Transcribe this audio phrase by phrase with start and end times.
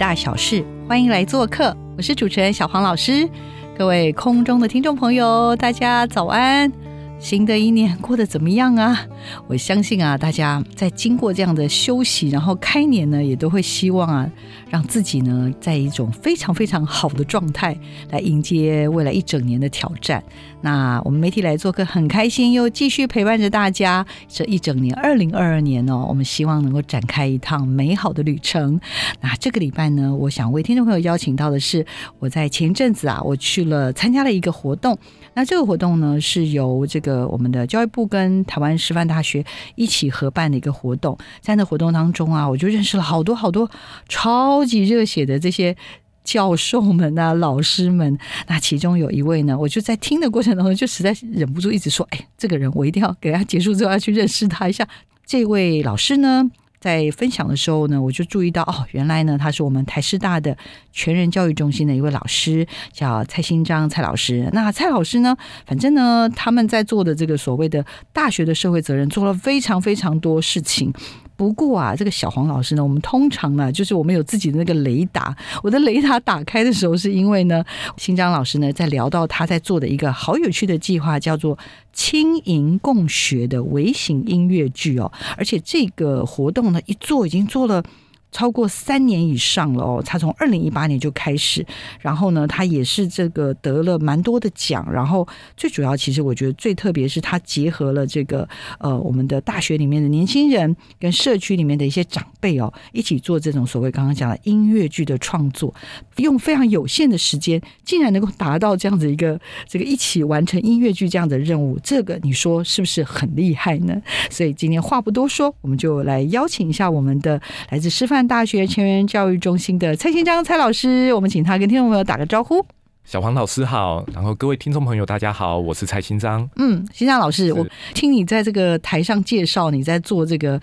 [0.00, 1.76] 大小事，欢迎来做客。
[1.94, 3.28] 我是主持人小黄老师，
[3.76, 6.72] 各位空中的听众朋友，大家早安。
[7.20, 9.06] 新的一年过得怎么样啊？
[9.46, 14.28] 我相信啊，大家在经过这样的休息，然后开年呢，也都会希望啊，
[14.70, 17.78] 让自己呢，在一种非常非常好的状态
[18.10, 20.24] 来迎接未来一整年的挑战。
[20.62, 28.80] 那我们媒体来做客，很开心又继续陪伴着大家这一整年，二零二二年哦，我们希望能够展开一趟美好的旅程。
[29.20, 31.84] 那这个礼拜呢，我想为听众朋友邀请到的是，
[32.18, 34.98] 我在前阵子啊，我去了参加了一个活动。
[35.34, 41.16] 那这个活动呢，是由这个我们的教育部跟台湾师范大学一起合办的一个活动。
[41.40, 43.70] 在那活动当中啊，我就认识了好多好多
[44.08, 45.76] 超级热血的这些
[46.24, 48.18] 教授们啊、老师们。
[48.48, 54.86] 那其中有一位呢，我就在听的过程当中，就实在忍不住一直说：“哎，这个人我一定要给他结束之后要去认识他一下。”
[55.24, 56.50] 这位老师呢？
[56.80, 60.56] 在分享的时候呢，我就注意到哦，原来呢他是我们台师大的
[60.92, 64.48] 全人教育中心的一位老师，叫蔡新章蔡老师。
[64.54, 70.92] 那蔡老师呢，反正呢他们在做的这个所谓的大学的社会责任，做了非常非常多事情。
[71.40, 75.34] 不过啊，这个小黄老师呢，我们通常呢，就是我们有自己的那个雷达。
[75.62, 77.64] 我的雷达打开的时候，是因为呢，
[77.96, 81.58] 新疆老师呢在聊到他在做的一个好有趣的计划，叫做
[81.94, 85.10] “轻盈共学”的微型音乐剧哦。
[85.38, 87.82] 而且这个活动呢，一做已经做了。
[88.32, 91.66] 超过三年以上了哦，他从二零一八年就开始，
[92.00, 105.74] 然后呢，他也是这个得了蛮多的奖，然后最主要，其实我觉得最特别是他结合了这个呃我们的大学里面的年轻人跟社区里面的一些长辈哦，一起做这种所谓刚刚讲的音乐剧的创作，
[106.16, 114.00] 用非常有限的时间，竟然能够达到这样子一个这个一起完成音乐剧这样的任务，这个你说是不是很厉害呢？
[114.30, 117.40] 所以今天话不多说，我们就来邀请一下我们的
[117.70, 118.19] 来自师范。
[118.26, 122.64] 大学全人教育中心的蔡新章蔡老师，我们请他跟听众朋友打个招呼。
[123.04, 126.48] 小黄老师好，然后各位听众朋友大家好，我是蔡新章。
[126.56, 130.60] 嗯，新章老师，我听你在这个台上介绍你在做这个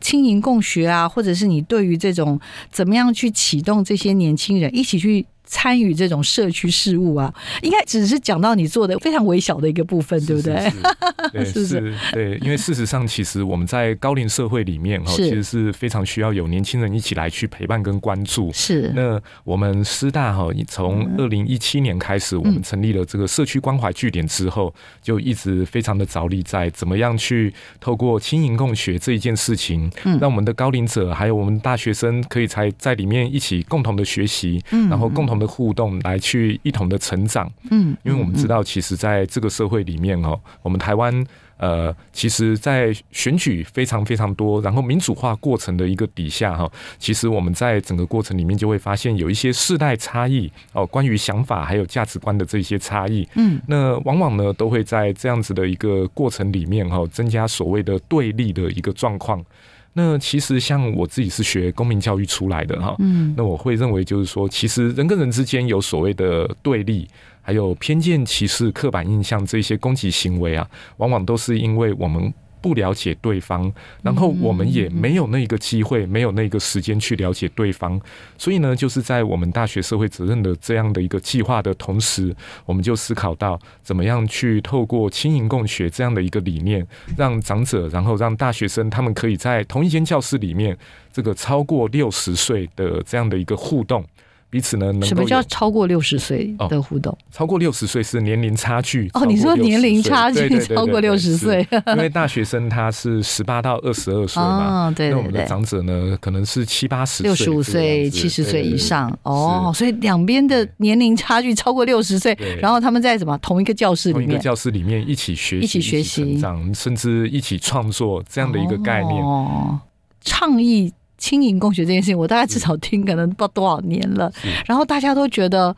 [0.00, 2.40] 轻盈共学啊，或者是你对于这种
[2.70, 5.26] 怎么样去启动这些年轻人一起去。
[5.50, 11.44] 参与这种社区事务啊，应该只是讲到你做的非常微小的一个部分，对不对？
[11.44, 18.52] 是 是，对，因为事实上，其实我们在高龄社会里面哈，其实是非常需要有年轻人一起来去陪伴跟关注。
[18.52, 18.92] 是。
[18.94, 24.72] 那我们师大哈，从二零一七年开始，我们成立了这个社区关怀据点之后，
[25.02, 29.90] 就一直非常的着力在怎么样去透过轻盈共学这一件事情，
[30.20, 35.39] 让我们的高龄者还有我们大学生可以才在里面一起共同的学习，然后共同。
[35.40, 59.44] 的互动来去一同的成长，嗯，因为我们知道，其实在这个社会里面哦，我们台湾呃，其实，在选举非常非常多，然后民主化过程的一个底下哈，其实我们在整个过程里面就会发现有一些世代差异哦，关于想法还有价值观的这些差异，嗯，那往往呢都会在这样子的一个过程里面哈，增加所谓的对立的一个状况。
[59.92, 67.08] 那其实像我自己是学公民教育出来的哈，嗯，那我会认为就是说，其实人跟人之间有所谓的对立，
[67.42, 70.68] 还有偏见、歧视、刻板印象这些攻击行为啊，
[70.98, 72.32] 往往都是因为我们。
[72.60, 73.72] 不了解对方，
[74.02, 78.00] 然后我们也没有那个机会，没有那个时间去了解对方，
[78.38, 82.34] 所以呢，就是在我们大学社会责任的这样的一个计划的同时，
[82.64, 86.86] 我们就思考到怎么样去透过轻盈共学这样的一个理念，
[87.16, 90.76] 让长者，然后让大学生他们可以在同一间教室里面，
[91.12, 94.04] 这个超过六十岁的这样的一个互动。
[94.50, 94.92] 彼此呢？
[95.02, 97.16] 什么叫超过六十岁的互动？
[97.30, 99.24] 超过六十岁是年龄差距哦。
[99.24, 104.92] 你说年龄差距超过六十岁，因为大学生他是十八到二十二岁嘛。
[104.96, 109.72] 对那我们的长者呢，可能是七八十、六十五岁、七十岁以上哦。
[109.72, 114.26] 所以两边的年龄差距超过六十岁，然后他们在什么同一个教室里面？
[114.26, 119.24] 同一个教室里面一起学习、一起学习、成长，甚至一起创作这样的一个概念。
[119.24, 119.78] 哦，
[120.22, 120.92] 倡议。
[121.20, 124.32] 轻盈共学这件事情，我大概至少听可能不知道多少年了。
[124.66, 125.76] 然后大家都觉得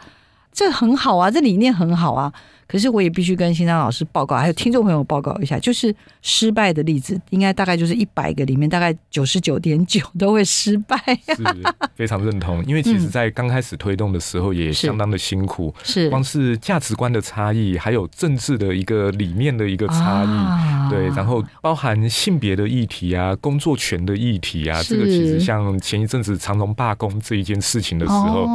[0.53, 2.33] 这很好啊，这理念很好啊。
[2.73, 10.97] 可是我也必须跟新章老师报告，还有听众朋友报告一下，就是失败的例子，应该大概就是一百个里面，大概九十九点九都会失败。
[11.37, 11.45] 是
[11.95, 15.75] 非常认同，因为其实，在刚开始推动的时候，也相当的辛苦。
[15.83, 28.47] 是，光是价值观的差异，还有政治的一个理念的一个差异，对，然后包含性别的议题啊，工作权的议题啊，这个其实像前一阵子长隆罢工这一件事情的时候，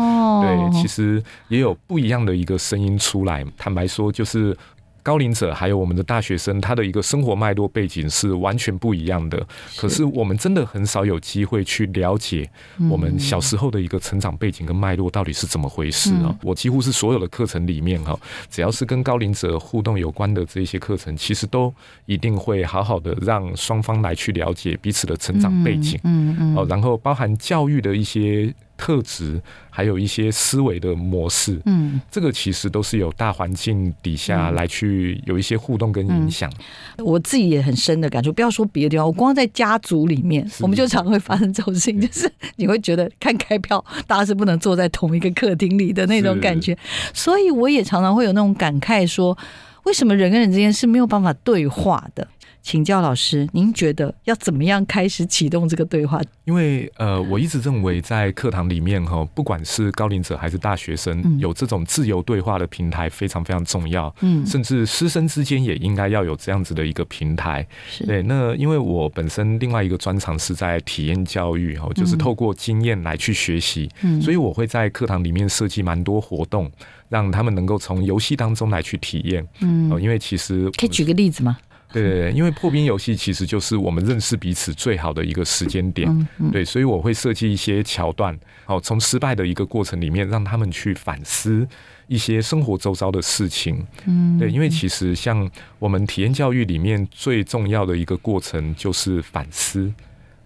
[0.41, 3.45] 对，其实也有不一样的一个声音出来。
[3.55, 4.06] 坦白说。
[4.11, 4.55] 就是
[5.03, 9.41] 高龄者还有我们的大学生，他的一个生活脉络背景是完全不一样的。
[9.77, 12.49] 可是我们真的很少有机会去了解
[12.89, 16.35] 我们小时候的一个成长背景跟脉络到底是怎么回事啊！
[16.43, 18.19] 我几乎是所有的课程里面哈，
[18.49, 21.73] 只要是跟高龄者互动有关的这些课程，其实都
[22.05, 28.53] 一定会好好的让双方来去了解彼此的成长背景，嗯嗯，哦，然后包含教育的一些。
[28.77, 36.51] 特质，还有一些思维的模式，嗯，这个其实都是有大环境底下来去有一些互动跟影响。
[36.99, 46.77] 我自己也很深的感触，不要说别的地方，我光在家族里面，我们就常会发生这种事情， 就是你会觉得看开票，大家是不能坐在同一个客厅里的那种感觉。
[47.13, 49.37] 所以我也常常会有那种感慨，说
[49.83, 52.27] 为什么人跟人之间是没有办法对话的？
[52.67, 56.19] 请教老师，您觉得要怎么样开始启动这个对话？
[56.43, 64.13] 因为呃，我一直认为在课堂里面哈，不管是高龄者还是大学生，有这种自由对话的平台非常非常重要。
[64.19, 67.65] 嗯，甚至师生之间也应该要有这样子的一个平台。
[68.05, 73.89] 对，那因为我本身另外一个专长是在体验教育哈，就是透过经验来去学习。
[74.01, 76.69] 嗯，所以我会在课堂里面设计蛮多活动，
[77.07, 79.47] 让他们能够从游戏当中来去体验。
[79.61, 81.57] 嗯，因为其实可以举个例子吗？
[82.01, 91.67] 对对对，因为破冰游戏其实就是我们认识彼此最好的一个时间点，对，所以我会设计一些桥段，好，从失败的一个过程里面，让他们去反思
[92.07, 95.49] 一些生活周遭的事情，嗯，对，因为其实像
[95.79, 99.93] 我们体验教育里面最重要的一个过程就是反思。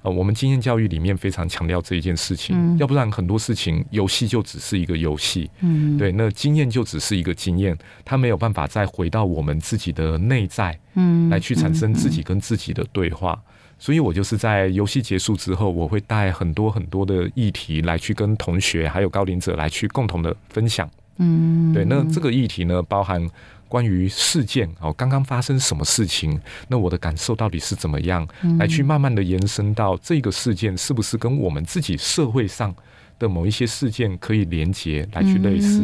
[0.04, 13.40] 呃，我们经验教育里面非常强调这一件事情，要不然很多事情游戏就只是一个游戏，嗯，对，那经验就只是一个经验，它没有办法再回到我们自己的内在，嗯，来去产生自己跟自己的对话。
[13.78, 23.30] 所以我就是在游戏结束之后，我会带很多很多的议题来去跟同学还有高龄者来去共同的分享，嗯，对，那这个议题呢，包含。
[23.72, 26.38] 关于事件哦，刚刚发生什么事情？
[26.68, 28.28] 那我的感受到底是怎么样？
[28.60, 32.76] 来去慢慢的延伸到这个事件是不是跟我们自己社会上
[33.18, 35.80] 的某一些事件可以连接来去类似？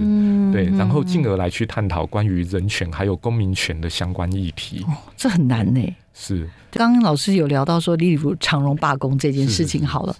[0.51, 4.84] 对，然后进而来去探讨关于人权还有公民权的相关议题。
[4.86, 5.95] 哦，这很难呢。
[6.13, 10.13] 是，刚刚老师有聊到说，例如长荣罢工这件事情，好了，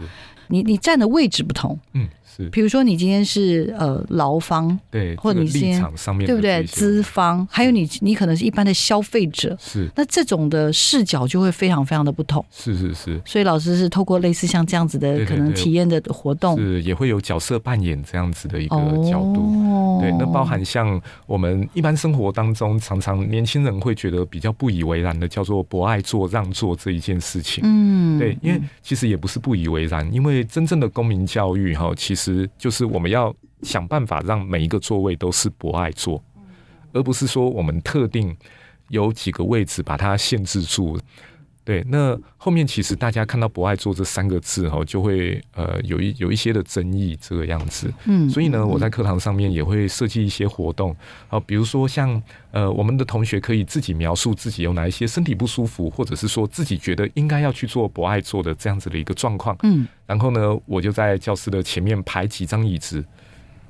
[0.48, 2.08] 你你站的位置不同，嗯。
[2.52, 6.64] 比如说，你今天是呃劳方，对，或者你立场上面对不对？
[6.64, 12.46] 资方，还有你，你可能是一般的消费者，是那这种的视角就会非常非常的不同。
[12.52, 18.76] 是是是，所以老师是透过类似像这样子的可能体验的活动，是也会有角色扮演这样子的一个
[19.10, 20.00] 角度。
[20.00, 27.64] 对，那包含像我们一般生活当中，常常年轻人会觉得比较不以为然的，叫做博爱做让座这一件事情。
[27.66, 32.27] 嗯，对，因为其实也不是不以为然，因为真正的公民教育哈，其实。
[32.34, 36.24] 实就是我们要想办法让每一个座位都是博爱座，
[36.94, 38.36] 而不是说我们特定
[38.90, 41.00] 有几个位置把它限制住。
[41.68, 47.94] 对，那后面其实大家看到“博爱座”这三个字哈，就会呃有一有一些的争议这个样子。
[48.06, 50.96] 嗯，所以呢，我在课堂上面也会设计一些活动
[51.28, 59.54] 啊，比如说像呃我们的同学可以自己描述自己有哪一些身体不舒服，或者是说自己觉得应该要去做博爱座的这样子的一个状况。
[59.64, 63.04] 嗯，然后呢，我就在教室的前面排几张椅子，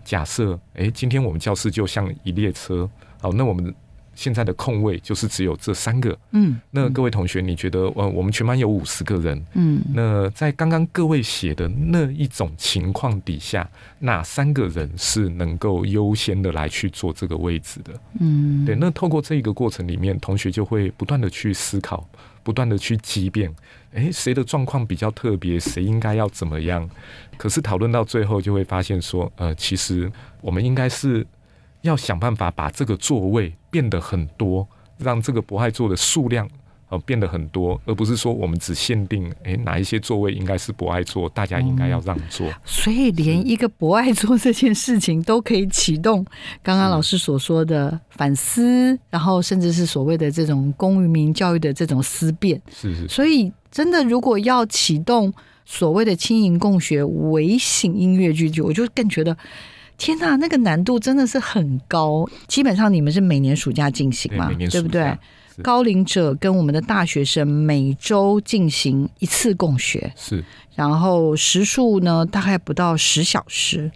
[0.04, 2.88] 假设哎，今天我们教室就像一列车，
[3.20, 3.74] 好，那我们。
[4.18, 13.70] 现在的空位就是只有这三个，嗯，那各位同学，你觉得，呃，我们全班有五十个人，嗯，那在刚刚各位写的那一种情况底下，
[14.00, 17.94] 哪三个人是能够优先的来去做这个位置的？
[18.20, 22.10] 嗯，对，那透过这一个过程里面，同学就会不断的去思考，
[22.42, 23.54] 不断的去激辩，
[23.92, 26.90] 诶，谁的状况比较特别，谁应该要怎么样？
[27.38, 31.24] 可是讨论到最后，就会发现说，呃，其实我们应该是。
[31.82, 34.68] 要想办法把这个座位变得很多，
[34.98, 36.50] 让这个不爱座的数量
[36.90, 42.52] 呃变得很多，而不是说我们只限定诶哪一些座位应该是不爱座，大家应该要让座。
[42.66, 46.26] 所以连一个不爱座这件事情都可以启动
[46.64, 52.62] 刚刚老师所说的反思，然后甚至是所谓的这种公民教育的这种思辨。
[52.72, 53.08] 是是。
[53.08, 55.32] 所以真的，如果要启动
[55.66, 59.38] 所谓的轻盈共学微型音乐剧，就我就更觉得。
[59.98, 62.28] 天呐，那个难度真的是很高。
[62.48, 65.18] 基本上你们是每年暑假进行嘛，对对不对
[65.64, 70.44] 高龄者跟我们的大学生每周进行一次共学，是
[70.76, 73.92] 然后时数呢大概不到十小时。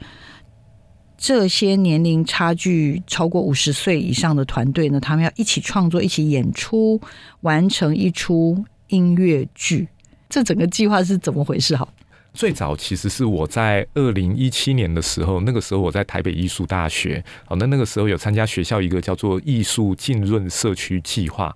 [1.23, 6.99] 这些年龄差距超过五十岁以上的团队呢，他们要一起创作、一起演出，
[7.41, 9.87] 完成一出音乐剧。
[10.27, 11.77] 这整个计划是怎么回事？
[11.77, 11.87] 哈，
[12.33, 21.55] 最早其实是我在二零一七年的时候，那个时候我在台北艺术大学，好，那那个时候有参加学校一个叫做艺术浸润社区计划。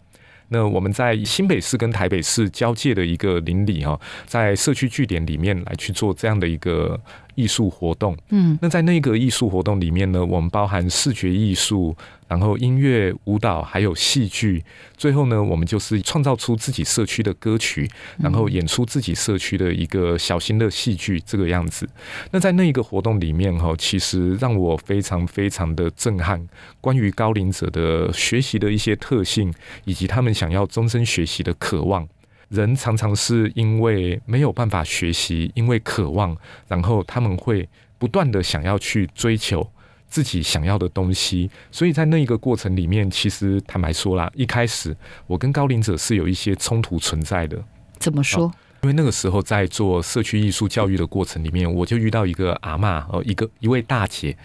[0.50, 7.00] 那我们在新北市跟台北市交界的一个邻里哈，在社区据点里面来去做这样的一个
[7.34, 8.16] 艺术活动。
[8.30, 14.64] 嗯，那在那个艺术活动里面呢，我们包含视觉艺术，然后音乐、舞蹈，还有戏剧。
[14.98, 21.88] 最后呢，我们就是创造出自己社区的歌曲，然后演出自己社区的一个小型的戏剧，这个样子。
[22.32, 26.48] 那在那一个活动里面哈，其实让我非常非常的震撼，
[26.82, 29.54] 关于高龄者的学习的一些特性，
[29.84, 32.08] 以及他们想要终身学习的渴望。
[32.50, 37.68] 人常常是因为没有办法学习，因为渴望，然后他们会
[37.98, 39.68] 不断的想要去追求
[40.16, 44.96] 自己想要的东西，所以在那一个过程里面，其实坦白说啦，一开始
[45.28, 47.62] 我跟高龄者是有一些冲突存在的。
[48.00, 48.50] 怎么说？
[48.84, 54.38] 因为那个时候在做社区艺术教育的过程里面，我就遇到一个阿嬷哦，一个一位大姐，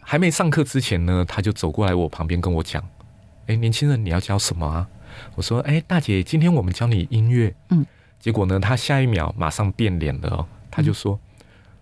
[0.00, 2.80] 还没上课之前呢，她就走过来我旁边跟我讲
[3.48, 4.86] ：“哎，年轻人，你要教什么啊？”
[5.34, 7.84] 我说：“哎，大姐，今天我们教你音乐。”嗯，
[8.20, 11.18] 结果呢，她下一秒马上变脸了哦，她就说：“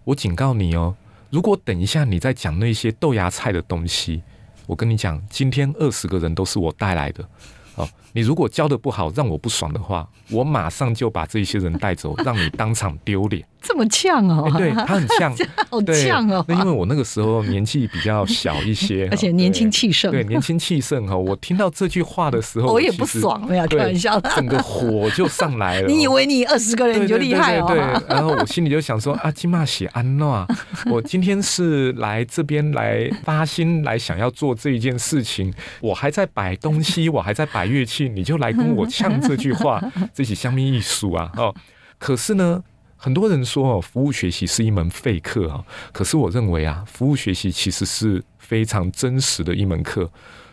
[0.04, 0.96] 我警告你哦，
[1.32, 4.22] 如果等一下你在讲那些豆芽菜的东西，
[4.66, 7.26] 我跟你讲，今天二十个人都是我带来的。”
[7.74, 13.42] 哦，你如果教的不好，让我不爽的话，我马上就把这些人带走，让你当场丢脸。
[13.62, 14.50] 这么呛哦？
[14.54, 15.34] 哎，对 他很呛，
[15.70, 16.44] 好对呛哦！
[16.48, 21.16] 那因为我那个时候年纪比较小一些， 而且年轻哦气盛，对对年轻气盛哈。
[21.16, 24.30] 我听到这句话的时候，我也不爽，没有开对玩笑的。
[24.34, 25.86] 整个火就上来了。
[25.86, 27.66] 你以为你二十个人你就厉害哦？
[27.68, 27.78] 对
[28.08, 30.46] 然后我心里就想说啊，金马喜安诺，
[30.90, 41.54] 我今天是来这边来发心，来想要做这一件事情，我还在摆东西，我还在摆乐器，你就来跟我呛这句话，这是香蜜艺术啊哦。
[41.98, 42.60] 可是呢，
[43.02, 50.08] 很多人说哦，服务学习是一门废课啊，可是我认为啊，服务学习其实是非常真实的一门课。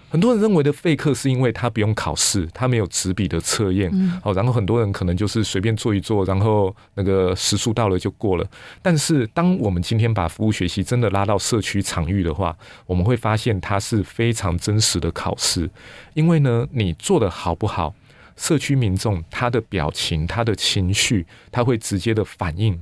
[0.10, 3.92] 很多人认为的废课是因为他不用考试，他没有纸笔的测验，
[4.24, 8.44] 好，然后很多人可能就是随便做一做，然后那个时数到了就过了。
[8.82, 15.70] 但是，当我们今天把服务学习真的拉到社区场域的话，我们会发现它是非常真实的考试，
[16.16, 17.94] 因为呢，你做的好不好，
[18.40, 22.82] 社区民众他的表情、他的情绪，他会直接的反应。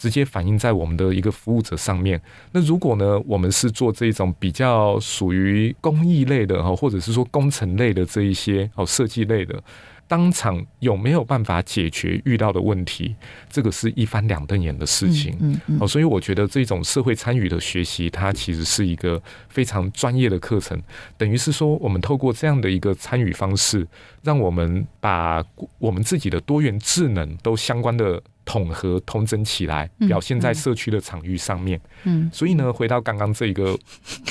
[0.00, 2.18] 直接反映在我们的一个服务者上面。
[2.52, 9.62] 那如果呢，我们是做这种比较属于公益类的哈，或者是说工程类的这一些哦设计类的，
[10.10, 13.14] 当场有没有办法解决遇到的问题，
[13.48, 15.36] 这个是一翻两瞪眼的事情。
[15.38, 20.76] 嗯嗯哦，所以我觉得这种社会参与的学习，它其实是一个非常专业的课程。
[21.16, 23.86] 等于是说，我们透过这样的一个参与方式，
[24.24, 25.44] 让我们把
[25.78, 31.80] 我们自己的多元智能都相关的统合、统整起来，嗯表现在社区的场域上面。
[32.02, 33.78] 嗯，所以呢，回到刚刚这一个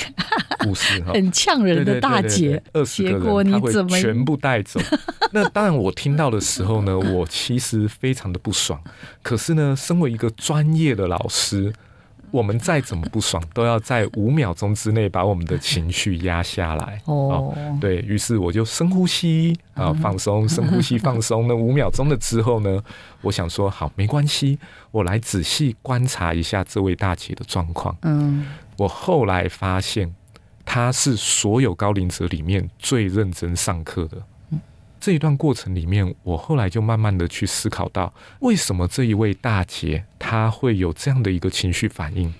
[0.60, 3.08] 故事哈，很呛人的大姐，二十个
[3.42, 4.78] 人他会你全部带走？
[5.32, 8.78] 那当然，我听到的时候呢，我其实非常的不爽。
[9.22, 11.72] 可是呢，身为一个专业的老师，
[12.30, 17.00] 我们再怎么不爽， 都要在五秒钟之内把我们的情绪压下来。
[17.04, 21.48] 哦，对于是，我就深呼吸啊，放松， 深呼吸，放松。
[21.48, 22.82] 那五秒钟的之后呢，
[23.22, 24.58] 我想说，好，没关系，
[24.90, 27.96] 我来仔细观察一下这位大姐的状况。
[28.02, 28.46] 嗯，
[28.76, 30.14] 我后来发现，
[30.64, 34.16] 她是所有高龄者里面最认真上课的。
[35.00, 42.32] 这一段过程里面，我后来就慢慢的去思考到，为什么这一位大姐她会有这样的一个情绪反应？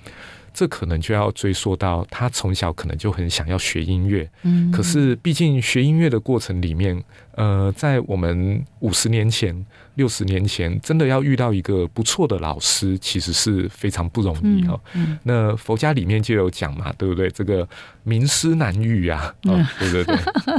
[0.61, 4.71] 这可能就要追溯到他从小可能就很想要学音乐，嗯。
[4.71, 7.03] 可是毕竟学音乐的过程里面，
[7.35, 9.65] 呃，在我们五十年前、
[9.95, 17.31] 六十年前，真的要遇到一个不错的老师，其实是非常不容易哈、嗯那佛家里面就有讲嘛，对不对？
[17.31, 17.67] 这个
[18.05, 20.17] 名师难遇啊，对对对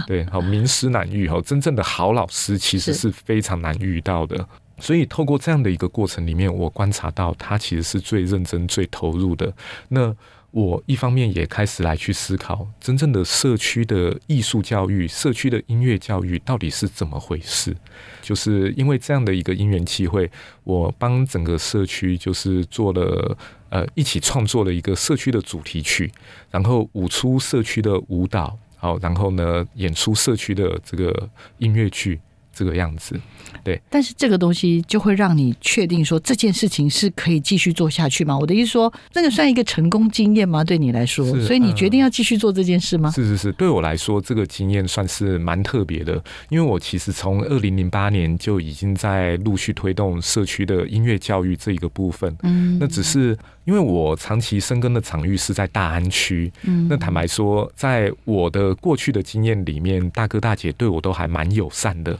[0.07, 3.01] 对，好，名师难遇哈，真正的好老师其实是。
[3.01, 4.47] 是非常难遇到的。
[4.81, 9.53] 所以透过这样的一个过程里面，我观察到他其实是最认真、最投入的。
[9.89, 10.13] 那
[10.49, 17.73] 我一方面也开始来去思考，真正的社区的艺术教育、社区的音乐教育到底是怎么回事？
[18.21, 20.29] 就是因为这样的一个因缘机会，
[20.65, 23.37] 我帮整个社区就是做了
[23.69, 26.11] 呃一起创作了一个社区的主题曲，
[26.49, 32.19] 然后舞出社区的舞蹈，好，然后呢演出社区的这个音乐剧，
[32.53, 33.19] 这个样子。
[33.63, 38.35] 对，但是这个东西就会让你确定说这件事情是可以继续做下去吗？
[38.37, 40.63] 我的意思说，那个算一个成功经验吗？
[40.63, 43.11] 对你来说，所以你决定要继续做这件事吗？
[43.11, 52.35] 是是是，对我来说，这个经验算是蛮特别的，因为我其实从二零零八年就已经在陆续推动社区的音乐教育这一个部分。
[52.41, 62.17] 嗯，那只是因为我长期深耕的场域是在大安区，嗯那坦白说，在我的过去的经验里面，大哥大姐对我都还蛮友善的。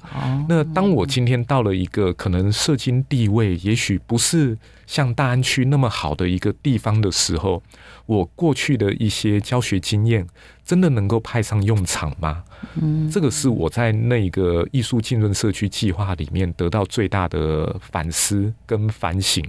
[0.47, 7.63] 那当我今天到了一个可能社经地位也许不是像大安区那么好的一个地方的时候，
[8.05, 10.27] 我过去的一些教学经验
[10.63, 12.43] 真的能够派上用场吗？
[12.81, 19.43] 嗯这个是我在那个艺术浸润社区计划里面得到最大的反思跟反省。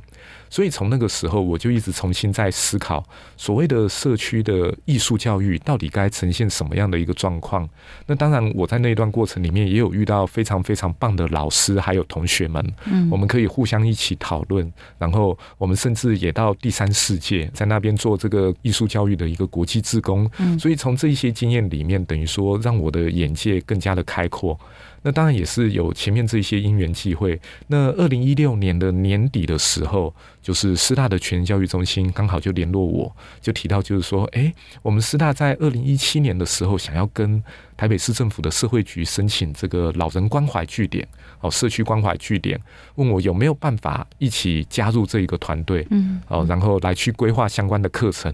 [0.49, 3.02] 所以从那个时候，我就一直重新在思考
[3.38, 7.66] 所谓的社区的艺术教育到底该呈现什么样的一个状况。
[8.07, 20.31] 那当然，我在那一段过程里面也有遇到非常非常棒的老师还有同学们，嗯我们可以互相一起讨论，然后我们甚至也到第三世界，在那边做这个艺术教育的一个国际志工。
[20.38, 24.59] 嗯所以从这一些经验里面，等于说让我的眼界更加的开阔。
[25.04, 27.40] 那当然也是有前面这一些因缘际会。
[27.66, 37.42] 那二零一六年的年底的时候，就是师大的全人教育中心刚好就联络我，就提到就是说，诶，我们师大在二零一七年的时候想要跟
[37.76, 41.04] 台北市政府的社会局申请这个老人关怀据点，
[41.40, 42.61] 哦，社区关怀据点，
[42.94, 48.32] 问我有没有办法一起加入这一个团队，嗯哦，然后来去规划相关的课程。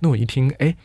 [0.00, 0.76] 那我一听，哎，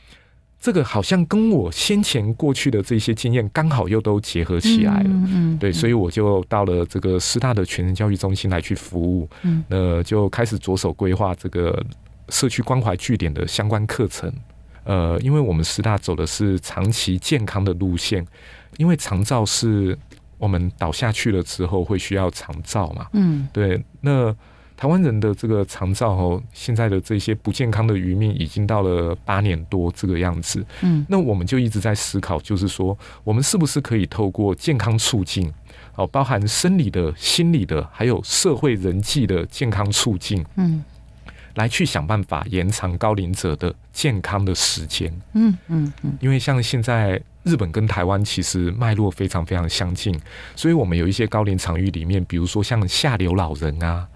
[0.59, 5.09] 这个好像跟我先前过去的这些经验刚好又都结合起来了。
[5.09, 9.63] 嗯嗯对，所以我就到了这个师大的全人教育中心来去服务，嗯。
[9.69, 11.81] 那就开始着手规划这个
[12.27, 14.31] 社区关怀据点的相关课程。
[14.83, 18.25] 呃，因为我们师大走的是长期健康的路线，
[18.77, 19.97] 因为长照是
[20.37, 23.47] 我们倒下去了之后会需要长照嘛，嗯。
[23.53, 24.35] 对，那
[24.79, 30.65] 台湾人的这个长照哦，现在的这些不健康的余命已经到了八年多这个样子。
[30.79, 35.51] 嗯那我们就一直在思考，就是说，我们是不是可以透过健康促进，
[35.95, 40.81] 哦，包含生理的、心理的，还有社会人际的健康促进，嗯
[41.55, 45.11] 来去想办法延长高龄者的健康的时间。
[45.33, 50.17] 嗯嗯嗯因为像现在日本跟台湾其实脉络非常非常相近，
[50.55, 54.07] 所以我们有一些高龄场域里面，比如说像下流老人啊，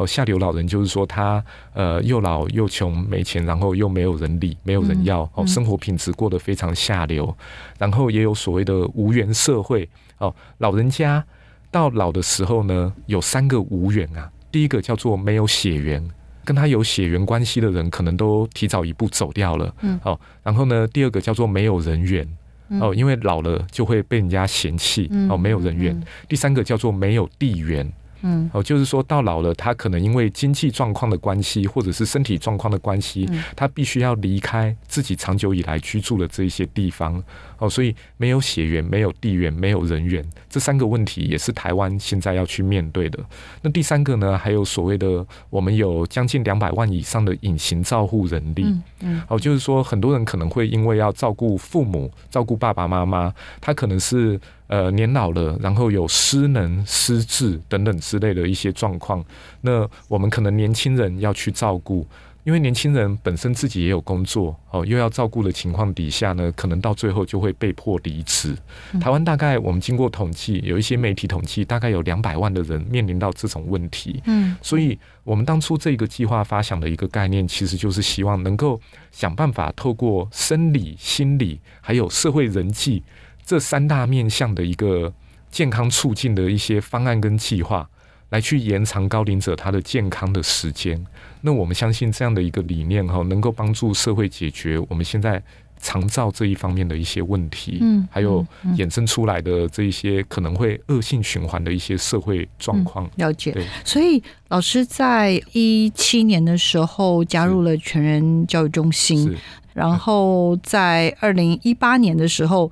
[0.00, 7.36] 哦，下流老人就是说他呃又老又穷没钱，然后又没有人理，没有人要，哦，嗯生活品质过得非常下流，
[7.78, 9.86] 然后也有所谓的无缘社会，
[10.16, 11.22] 哦，老人家
[11.70, 16.02] 到老的时候呢，有三个无缘啊，第一个叫做没有血缘。
[16.42, 19.72] 跟他有血缘关系的人，可能都提早一步走掉了。
[19.82, 22.26] 嗯，哦，然后呢，第二个叫做没有人缘。
[22.70, 25.94] 嗯哦，因为老了就会被人家嫌弃，嗯哦，没有人缘。
[25.94, 28.50] 嗯第三个叫做没有地缘，嗯。
[28.52, 33.42] 哦，就是说到老了，他可能因为经济状况的关系，或者是身体状况的关系，嗯。
[33.56, 37.22] 他必须要离开自己长久以来居住的这一些地方，
[37.58, 43.18] 哦，所以没有血缘、没有地缘、没有人缘，这三个问题也是台湾现在要去面对的。
[43.62, 49.22] 那第三个呢，还有所谓的我们有将近两百万以上的隐形照护人力，嗯嗯。
[49.28, 59.22] 哦，就是说很多人可能会因为要照顾父母、照顾爸爸妈妈，他可能是呃年老了，然后有失能、失智等等之类的一些状况。
[59.62, 62.06] 那我们可能年轻人要去照顾，
[62.44, 68.56] 因为年轻人本身自己也有工作哦，又要照顾的情况底下呢，可能到最后就会被迫离职。
[69.00, 74.22] 台湾大概我们经过统计，有一些媒体统计，大概有两百万的人面临到这种问题。
[74.26, 78.80] 嗯所以，我们当初这个计划发想的一个概念，其实就是希望能够
[79.10, 83.02] 想办法透过生理、心理还有社会人际
[83.50, 85.12] 这三大面向的一个
[85.50, 87.90] 健康促进的一些方案跟计划，
[88.28, 91.04] 来去延长高龄者他的健康的时间。
[91.40, 95.42] 那我们相信这样的一个理念哈，能够帮助社会解决我们现在
[95.80, 103.10] 长照这一方面的一些问题，嗯还有衍生出来的这一些可能会恶性循环的一些社会状况。
[103.16, 103.66] 了解对。
[103.84, 109.36] 所以老师在一七年的时候加入了全人教育中心，
[109.74, 112.70] 然后在二零一八年的时候。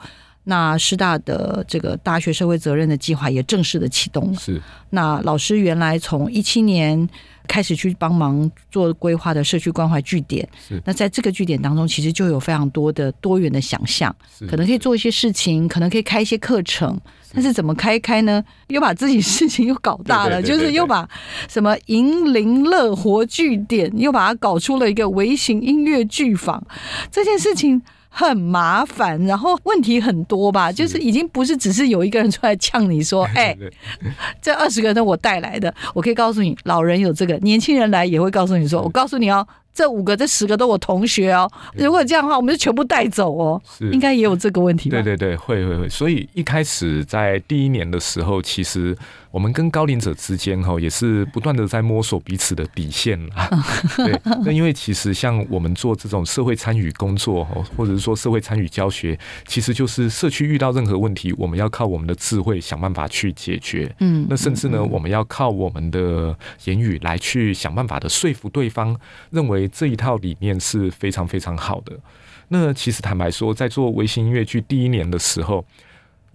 [0.49, 4.39] 那师大的这个大学社会责任的计划也正式的启动了。
[4.39, 4.59] 是
[4.89, 7.07] 那老师原来从一七年
[7.47, 14.15] 开始去帮忙做规划的社区关怀据点是，那在这个据点当中，其实就有非常多的多元的想象，
[14.49, 16.99] 可能可以做一些事情，可能可以开一些课程，
[17.35, 18.43] 但是怎么开开呢？
[18.69, 21.07] 又把自己事情又搞大了，对对对就是又把
[21.47, 26.67] 什么银铃乐活据点又把它搞出了一个微型音乐剧坊，
[27.11, 27.83] 这件事情。
[28.09, 33.57] 很麻烦，然后问题很多吧，就是已经不是只是有一个人出来呛你说， 哎、
[34.43, 41.49] 这二十个人都我带来的，我可以告诉你，老人有这个，年轻人来也会告诉你说，我告诉你哦，这五个、这十个都我同学哦。
[41.75, 43.63] 如果这样的话，我们就全部带走哦。
[43.79, 45.01] 是应该也有这个问题吧？
[45.01, 45.89] 对对对，会会会。
[45.89, 48.97] 所以一开始在第一年的时候，其实
[49.31, 53.49] 我们跟高龄者之间哈，也是不断的在摸索彼此的底线啦。
[53.97, 63.95] 对，那因为其实像我们做这种社会参与工作，哦或者是说社会参与教学，其实就是社区遇到任何问题，我们要靠我们的智慧想办法去解决。
[64.01, 68.99] 嗯，那甚至呢，我们要靠我们的言语来去想办法的说服对方，
[69.31, 71.93] 认为这一套理念是非常非常好的。
[72.49, 75.63] 那其实坦白说，在做微型音乐剧第一年的时候，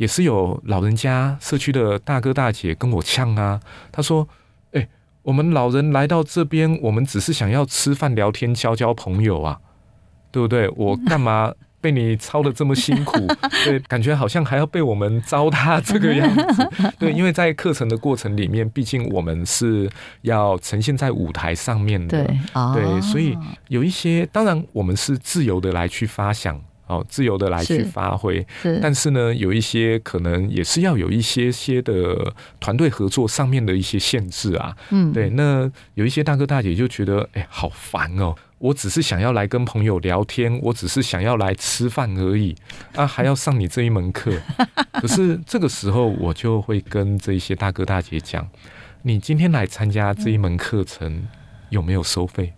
[0.03, 3.57] 也是有老人家社区的大哥大姐跟我呛啊，
[3.89, 4.27] 他说
[4.75, 4.85] ：“哎、
[5.21, 9.57] 我们老人来到这边，我们只是想要吃饭、聊天、交交朋友啊，
[10.29, 10.67] 对不对？
[10.75, 13.11] 我干嘛？”被你操的这么辛苦，
[13.65, 16.69] 对，感觉好像还要被我们糟蹋这个样子。
[16.97, 19.89] 对，因为在课程的过程里面，毕竟我们是
[20.21, 23.37] 要呈现在舞台上面的，对哦对，所以
[23.67, 28.45] 有一些，当然我们是自由的来去发想，哦，自由的来去发挥，
[28.81, 34.75] 但是呢，有一些可能也是要有一些些的团队合作上面的一些限制啊。
[34.89, 38.35] 嗯，对，那有一些大哥大姐就觉得，哎、好烦哦。
[38.59, 42.55] 我只是想要来跟朋友聊天，我只是想要来吃饭而已
[42.95, 44.31] 啊，还要上你这一门课。
[45.01, 48.47] 可是这个时候，我就会跟这些大哥大姐讲，
[49.01, 51.27] 你今天来参加这一门课程
[51.71, 52.53] 有没有收费？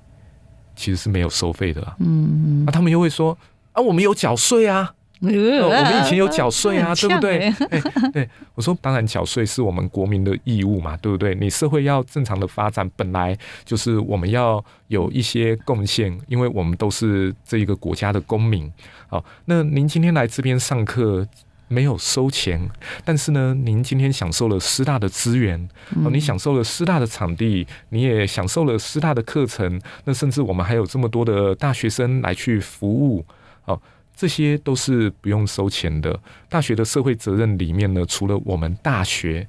[0.75, 1.95] 其实是没有收费的啊。
[1.99, 3.35] 嗯啊，他们又会说
[3.75, 7.51] 啊，我们有缴税啊，嗯，呃我们以前有缴税啊，对不对？
[7.51, 11.35] 很 哎，对，我说当然缴税是我们国民的义务嘛，对不对？
[11.35, 18.71] 你社会要正常的发展，本来就是我们要有一些贡献，因为我们都是这一个国家的公民。
[19.07, 21.27] 好，那您今天来这边上课。
[21.67, 22.69] 没有收钱，
[23.03, 25.59] 但是呢，您今天享受了师大的资源，
[26.03, 33.25] 哦，你享受了师大的场地，你也享受了师大的课程，那甚至我们还有这么多的大学生来去服务，
[33.65, 33.81] 哦，
[34.15, 36.19] 这些都是不用收钱的。
[36.49, 39.47] 大学的社会责任里面呢，除了我们大学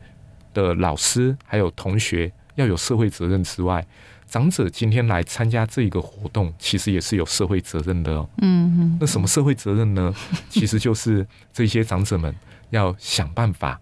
[0.52, 3.86] 的老师还有同学要有社会责任之外，
[4.26, 8.28] 长者今天来参加这一个活动，其实也是有社会责任的哦。
[8.42, 10.12] 嗯嗯那什么社会责任呢？
[10.50, 12.34] 其实就是这些长者们
[12.70, 13.80] 要想办法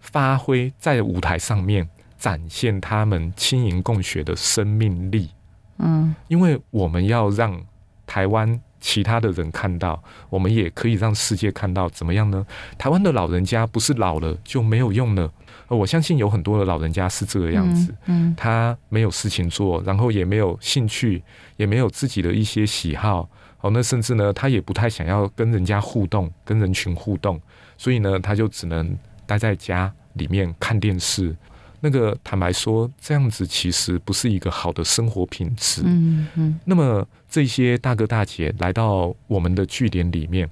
[0.00, 5.30] 发挥在舞台上面展现他们轻盈共学的生命力。
[5.78, 7.60] 嗯因为我们要让
[8.06, 12.46] 台湾其他的人看到，我们也可以让世界看到，怎么样呢？
[12.76, 15.32] 台湾的老人家不是老了就没有用了，
[15.68, 17.94] 呃我相信有很多的老人家是这个样子。
[18.04, 21.22] 嗯他没有事情做，然后也没有兴趣，
[21.56, 23.26] 也没有自己的一些喜好，
[23.62, 27.40] 哦，那甚至呢，他也不太想要跟人家互动，跟人群互动，
[27.78, 28.94] 所以呢，他就只能
[29.24, 31.34] 待在家里面看电视。
[31.84, 35.82] 那个坦白说，这样子其实不是一个好的生活品质。
[35.84, 40.48] 嗯嗯那么这些大哥大姐来到我们的据点里面，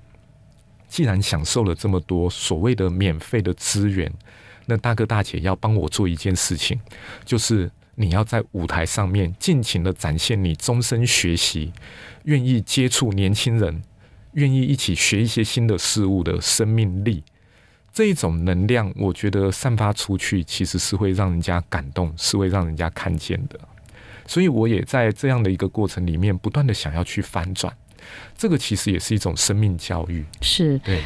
[0.91, 4.13] 既然享受了这么多所谓的免费的资源，
[4.67, 6.79] 那大哥大姐要帮我做一件事情，
[7.25, 11.73] 就是你要在舞台上面尽情的展现你终身学习、
[12.25, 13.83] 愿意接触年轻人、
[14.35, 17.25] 愿意一起学一些新的事物的生命力。
[17.93, 23.61] 这一种能量，我觉得散发出去，其实是会让人家感动，是会让人家看见的。
[24.27, 27.71] 所以我也在这样的一个过程里面，不断的想要去翻转。
[28.37, 30.25] 这个其实也是一种生命教育。
[30.41, 31.03] 是对，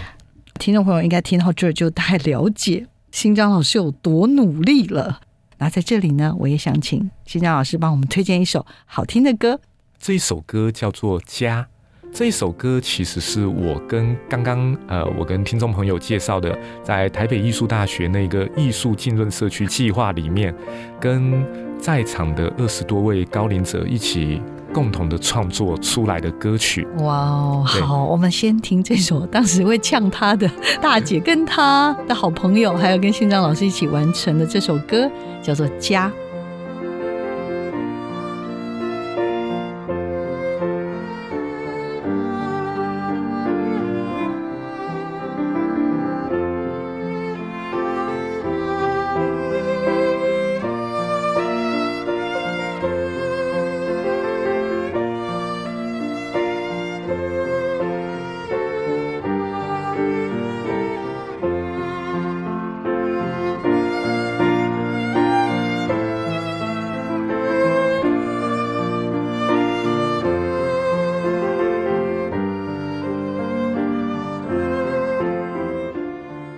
[0.61, 5.20] 听众朋友应该听到这儿就大概了解新疆老师有多努力了。
[5.59, 9.61] 那在这里呢，我也想请新疆老师帮我们推荐一首好听的歌。
[9.99, 11.68] 这一首歌叫做《家》。
[12.12, 20.55] 这一首歌其实是我跟刚刚呃，我跟听众朋友介绍的，在台北艺术大学那个艺术浸润社区计划里面，
[20.99, 21.45] 跟
[21.79, 24.40] 在场的二十多位高龄者一起
[24.73, 26.87] 共同的创作出来的歌曲。
[27.01, 35.11] 哇哦，好，我们先听这首当时会呛他的大姐跟他的好朋友，还有跟新章老师一起完成的这首歌，
[35.42, 36.09] 叫做《家》。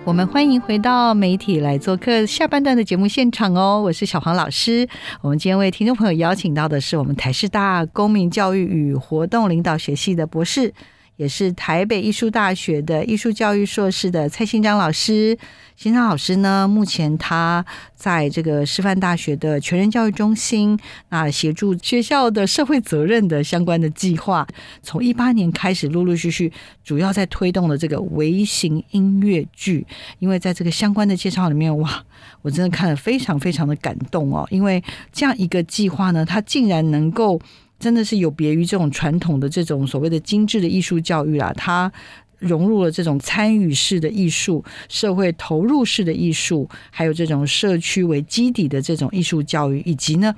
[0.09, 4.89] 我们欢迎回到媒体来做客下半段的节目现场哦，我是小黄老师。
[5.21, 10.73] 我们今天为听众朋友邀请到的是我们台师大公民教育与活动领导学系的博士。
[11.19, 15.37] 也是台北艺术大学的艺术教育硕士的蔡新章老师。
[15.75, 20.79] 新章老师呢，目前他在这个师范大学的全人教育中心，
[21.09, 24.47] 那协助学校的社会责任的相关的计划。
[24.81, 26.49] 从一八年开始，陆陆续续
[26.85, 29.85] 主要在推动的这个微型音乐剧。
[30.19, 32.01] 因为在这个相关的介绍里面，哇，
[32.41, 34.47] 我真的看了非常非常的感动哦。
[34.49, 37.41] 因为这样一个计划呢，它竟然能够。
[37.79, 41.91] 真的是有别于这种传统的这种所谓的精致的艺术教育啊，它
[42.37, 50.35] 融入了这种参与式的艺术、社会投入式的艺术，还有这种社区为基底的这种艺术教育，以及呢。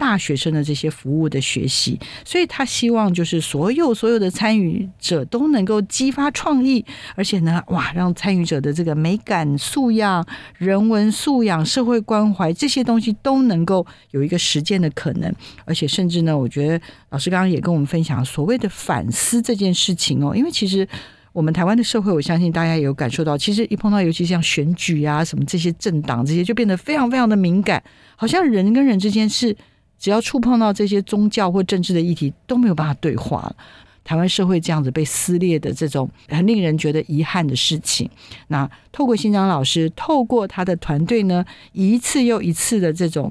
[0.00, 6.82] 大学生的这些服务的学习，所以他希望就是所有所有的参与者都能够激发创意，
[7.14, 15.30] 而且呢，哇，让参与者的这个美感素养、人文素养、社会关怀这些东西都能够有一个实践的可能，
[15.66, 20.88] 而且甚至呢，我觉得老师刚刚也跟我们分享所谓的反思这件事情哦，因为其实
[21.34, 27.82] 我们台湾的社会，我相信大家也有感受到，其实一碰到尤其像选举啊什么这些政党这些，就变得非常非常的敏感，
[28.16, 29.54] 好像人跟人之间是。
[30.00, 33.54] 只要触碰到这些宗教或政治的议题，都没有办法对话。
[34.02, 38.10] 台湾社会这样子被撕裂的这种很令人觉得遗憾的事情，
[38.48, 43.30] 那透过新疆老师，透过他的团队呢，一次又一次的这种。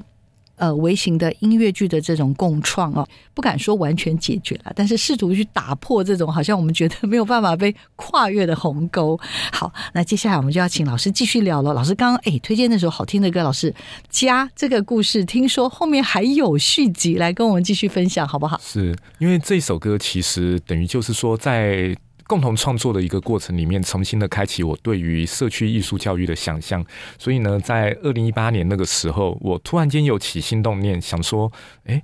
[0.60, 9.18] 呃，微型的音乐剧的这种共创哦，不敢说完全解决了，但是试图去打破这种好像我们觉得没有办法被跨越的鸿沟。
[9.50, 11.72] 好，那接下来我们就要请老师继续聊了。
[11.72, 13.74] 老师刚刚哎推荐那首好听的歌，老师
[14.10, 18.60] 家这个故事，听说后面还有续集，来跟我们继续分享好不好？
[18.62, 21.96] 是因为这首歌其实等于就是说在。
[22.30, 26.86] 共同创作的一个过程里面，重新的开启我对于社区艺术教育的想象。
[27.18, 31.50] 所以呢，在二零一八年那个时候，我突然间有起心动念，想说：，
[31.86, 32.00] 哎，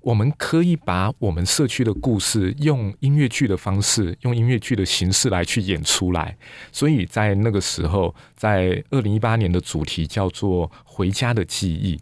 [0.00, 6.36] 我们可以把我们社区的故事用音乐剧的方式，用音乐剧的形式来去演出来。
[6.72, 11.94] 所以在那个时候，在二零一八年的主题叫做《回家的记忆》。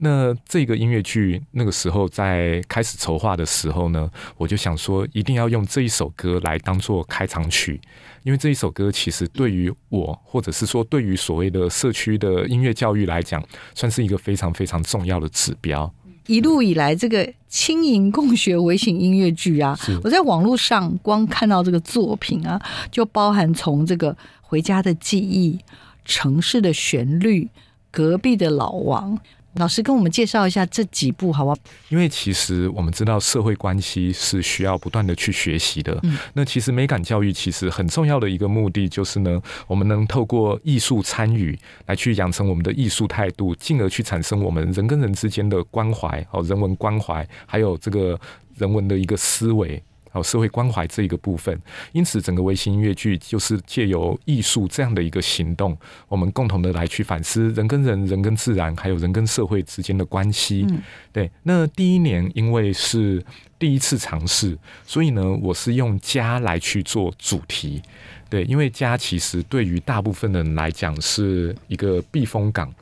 [0.00, 7.80] 那这个音乐剧那个时候在开始筹划的时候呢，我就想说一定要用这一首歌来当做开场曲，
[8.22, 13.42] 因为这一首歌其实对于我，或者是说对于所谓的社区的音乐教育来讲，
[13.74, 15.92] 算是一个非常非常重要的指标。
[16.28, 22.60] 一路以来，这个轻盈共学微型音乐剧啊，我在网络上光看到这个作品啊，
[22.92, 25.58] 就包含从这个回家的记忆、
[26.04, 27.48] 城市的旋律、
[27.90, 29.18] 隔壁的老王。
[29.54, 31.56] 老师跟我们介绍一下这几步，好不好？
[31.88, 35.98] 因为其实我们知道社会关系是需要不断的去学习的。
[36.04, 48.20] 嗯，那其实美感教育其实很重要的一个目的就是呢，我们能透过艺术参与来去养成我们的艺术态度，进而去产生我们人跟人之间的关怀哦，人文关怀，还有这个
[48.56, 49.82] 人文的一个思维。
[50.10, 51.60] 好，社会关怀这一个部分，
[51.92, 55.76] 因此整个微型音乐剧就是借由艺术这样的一个行动，
[56.08, 60.66] 我们共同的来去反思人跟人、人跟自然，还有人跟社会之间的关系。
[61.12, 63.22] 对，那第一年因为是
[63.58, 67.82] 第一次尝试，所以呢，我是用家来去做主题。
[68.30, 72.72] 对，因为家其实对于大部分人来讲是一个避风港，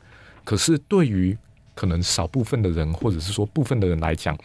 [0.43, 1.37] 可是对于
[1.75, 4.37] 可能少部分的人，或者是说部分的人来讲。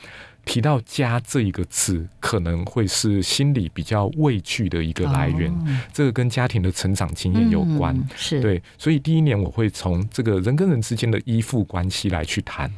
[0.45, 5.53] 提到家这一个字，可能会是心里比较畏惧的一个来源。
[5.93, 8.63] 这个跟家庭的成长经验有关，是对。
[8.77, 12.71] 所以第一年我会从这个人跟人之间的依附关系来去谈。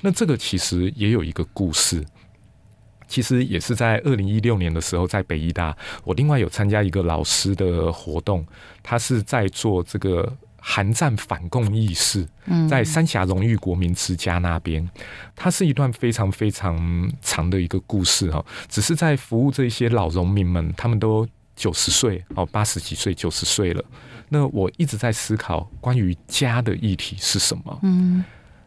[0.00, 2.04] 那这个其实也有一个故事，
[3.08, 8.46] 其实也是在二零一六年的时候，在北医大，我另外有参加一个老师的活动，
[8.82, 10.36] 他是在做这个。
[10.70, 12.28] 韩战反共意识，
[12.68, 14.86] 在三峡荣誉国民之家那边，
[15.34, 18.44] 它是一段非常非常长的一个故事哈。
[18.68, 21.26] 只是在服务这些老农民们，他们都
[21.56, 23.82] 九十岁哦，八十几岁、九十岁了。
[24.28, 27.78] 那我一直在思考关于家的议题是什么。
[27.82, 28.22] 嗯，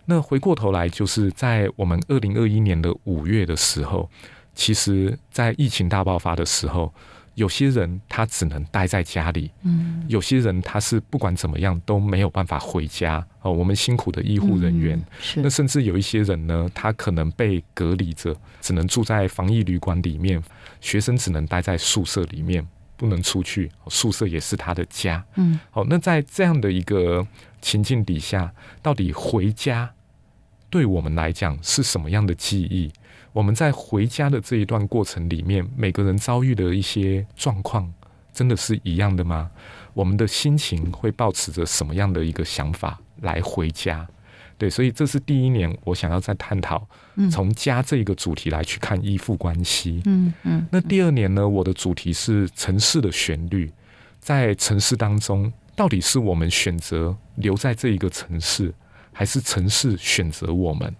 [0.05, 4.09] 那回过头来，就是在我们二零二一年的五月的时候，
[4.55, 6.91] 其实在疫情大爆发的时候。
[7.35, 13.51] 有些人他只能待在家里，嗯，有些人他是不管怎么样都没有办法回家哦。
[13.51, 15.01] 我们辛苦的医护人员，
[15.37, 20.41] 那甚至有一些人呢，他可能被隔离着，只能住在防疫旅馆里面。
[20.81, 22.67] 学生只能待在宿舍里面，
[22.97, 25.23] 不能出去，宿舍也是他的家。
[25.35, 27.25] 嗯，好，那在这样的一个
[27.61, 29.89] 情境底下，到底回家
[30.71, 32.91] 对我们来讲是什么样的记忆？
[33.33, 37.93] 我们在回家的这一段过程里面，每个人遭遇的一些状况，
[38.33, 39.51] 真的是一样的吗？
[39.93, 44.07] 我们的心情会保持着什么样的一个想法来回家？
[44.57, 46.87] 对，所以这是第一年我想要再探讨，
[47.29, 50.01] 从家这一个主题来去看依附关系。
[50.05, 50.65] 嗯嗯。
[50.71, 53.71] 那第二年呢，我的主题是城市的旋律，
[54.19, 58.73] 在城市当中，到底是我们选择留在这一个城市，
[59.11, 60.93] 还是城市选择我们？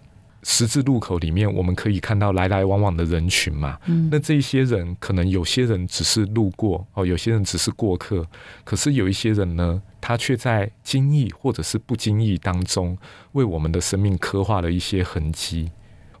[0.44, 3.78] 十字路口里面，我们可以看到来来往往的人群嘛。
[3.86, 8.26] 嗯，那这些人可能有些人只是路过哦，有些人只是过客，
[8.64, 12.98] 可是有一些人呢，他却在经意或者是不经意当中，
[13.32, 15.70] 为我们的生命刻画了一些痕迹。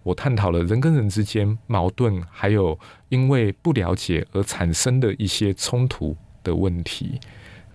[0.04, 2.78] 我探讨了人跟人之间矛盾，还有
[3.08, 7.18] 因为不了解而产生的一些冲突的问题。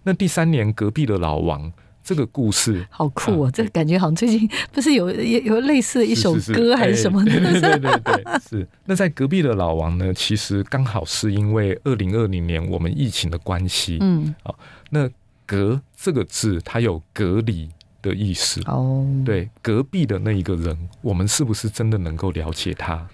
[0.04, 1.74] 那第三年，隔壁的老王。
[2.08, 3.52] 这个故事好酷哦！
[3.52, 7.32] 这感觉好像最近不是有 有有类似的一首歌还是什么的？
[7.34, 8.66] 对对对，是。
[8.86, 10.14] 那在隔壁的老王呢？
[10.14, 14.56] 其实刚好是因为二零二零年我们疫情的关系，嗯，哦，
[14.90, 15.10] 那
[15.46, 17.70] 隔这个字它有隔离
[18.02, 19.06] 的意思哦。
[19.26, 23.06] 对，隔壁的那一个人，我们是不是真的能够了解他？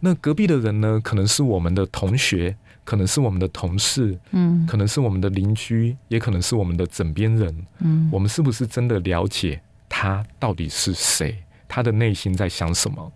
[0.00, 0.98] 那隔壁的人呢？
[1.04, 2.56] 可能是我们的同学。
[2.84, 11.36] 可能是我们的同事，嗯，可能是我们的邻居，也可能是我们的枕边人，嗯，我们是不是真的了解他到底是谁？
[11.72, 13.10] 他的内心在想什么？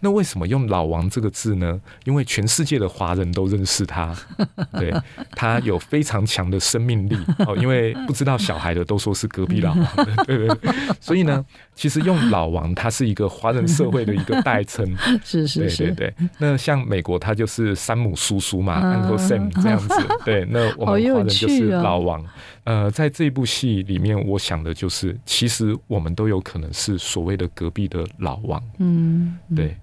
[0.00, 1.80] 那为什么用“老王”这个字呢？
[2.04, 4.12] 因为全世界的华人都认识他，
[4.80, 4.92] 对
[5.36, 7.56] 他有非常强的生命力哦。
[7.56, 9.86] 因为不知道小孩的都说是隔壁老王，
[10.26, 10.72] 对对对。
[10.98, 11.44] 所以呢，
[11.76, 14.84] 其实用“老王”他是一个华人社会的一个代称，
[15.22, 15.84] 是是是。
[15.84, 16.28] 对对对。
[16.38, 19.94] 那像美国，他就是山姆叔叔嘛，Uncle Sam 这样子。
[20.24, 22.24] 对，那我们华人就是老王。
[22.64, 28.62] 呃，在这部戏里面，我想的就是，其实我们都有可能是所谓的隔壁的老王。
[28.78, 29.76] 嗯，对，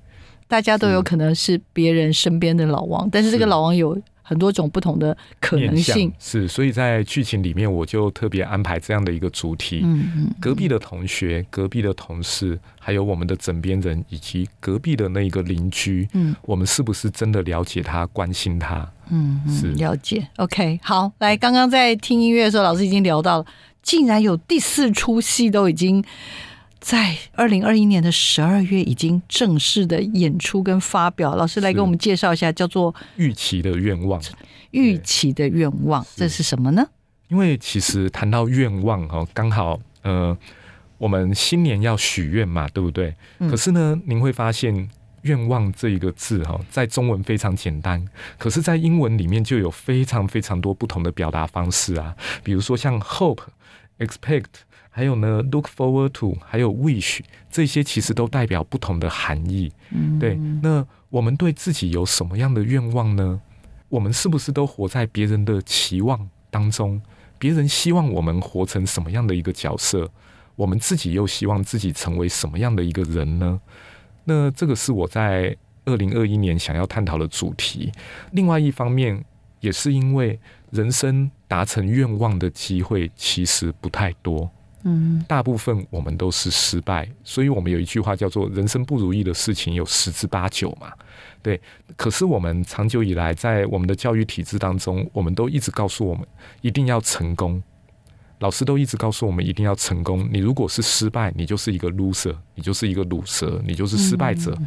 [0.48, 4.00] 大家都有可能是别人身边的老王，但是这个老王有。
[4.30, 18.92] 很多种不同的可能性是，所以在剧情里面我就特别安排这样的一个主题：嗯嗯，隔壁的同学、隔壁的同事，还有我们的枕边人，以及隔壁的那一个邻居，嗯，我们是不是真的了解他、关心他？
[19.10, 20.28] 嗯，是了解。
[20.36, 23.46] OK，好，来，刚刚在听音乐的时候，老师已经聊到了，
[23.82, 26.04] 竟然有第四出戏都已经。
[26.80, 31.36] 在二零二一年的十二月，已经正式的演出跟发表。
[31.36, 34.22] 老师来给我们介绍一下，叫做《预期的愿望》。
[34.72, 36.86] 预期的愿望，这是什么呢？
[37.30, 40.38] 因为其实谈到愿望哦，刚好呃，
[40.98, 43.16] 我们新年要许愿嘛，对不对？
[43.40, 44.90] 可是呢，您会发现
[45.24, 48.06] “愿望”这一个字哈，在中文非常简单，
[48.38, 52.16] 可是，在英文里面就有非常非常多不同的表达方式啊。
[52.44, 53.42] 比如说像 “hope”、
[54.00, 54.44] “expect”。
[54.98, 57.20] 还有呢，look forward to，还有 wish，
[57.52, 59.72] 这些其实都代表不同的含义。
[59.92, 60.34] 嗯，对。
[60.64, 63.40] 那我们对自己有什么样的愿望呢？
[63.90, 67.00] 我们是不是都活在别人的期望当中？
[67.38, 70.10] 别人希望我们活成什么样的一个角色？
[70.56, 73.62] 我们自己又希望自己成为什么样的一个人呢？
[74.24, 75.56] 那这个是我在
[75.86, 77.92] 二零二一年想要探讨的主题。
[78.32, 79.24] 另外一方面，
[79.60, 80.40] 也是因为
[80.72, 84.50] 人生达成愿望的机会其实不太多。
[84.88, 90.94] 嗯，大部分我们都是失败，所以我们有一句话叫做“人生不如意的事情有十之八九”嘛。
[91.44, 91.60] 对，
[91.98, 96.26] 可是我们长久以来在我们的教育体制当中，我们都一直告诉我们
[96.62, 97.62] 一定要成功，
[98.40, 100.28] 老师都一直告诉我们一定要成功。
[100.32, 104.58] 你如果是失败，你就是一个 loser，你就是一个卤蛇，你就是失败者。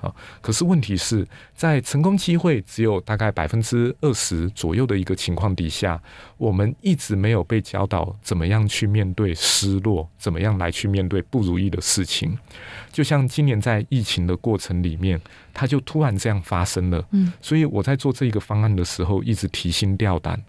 [0.00, 0.12] 啊！
[0.40, 6.00] 可是问题是在成功机会只有大概百分之二十左右的一个情况底下，
[6.36, 12.38] 我们一直没有被教导怎么样去面对失落，怎么样来去面对不如意的事情。
[12.92, 15.20] 就像今年在疫情的过程里面，
[15.52, 17.06] 它就突然这样发生了。
[17.10, 20.42] 嗯，所以我在做这个方案的时候，一直提心吊胆。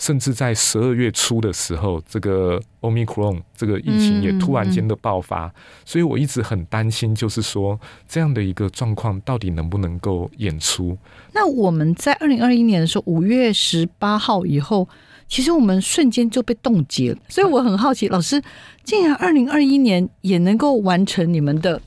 [0.00, 5.52] 甚至在十二月初的时候，这个 Omicron 这个疫情也突然间的爆发，
[5.84, 10.96] 所以我一直很担心，就是说这样的一个状况到底能不能够演出？
[11.34, 14.88] 那我们在二零二一年的时候，五月十八号以后，
[15.28, 17.18] 其实我们瞬间就被冻结了。
[17.28, 18.42] 所以我很好奇，老师
[18.82, 21.80] 竟然二零二一年也能够完成你们的。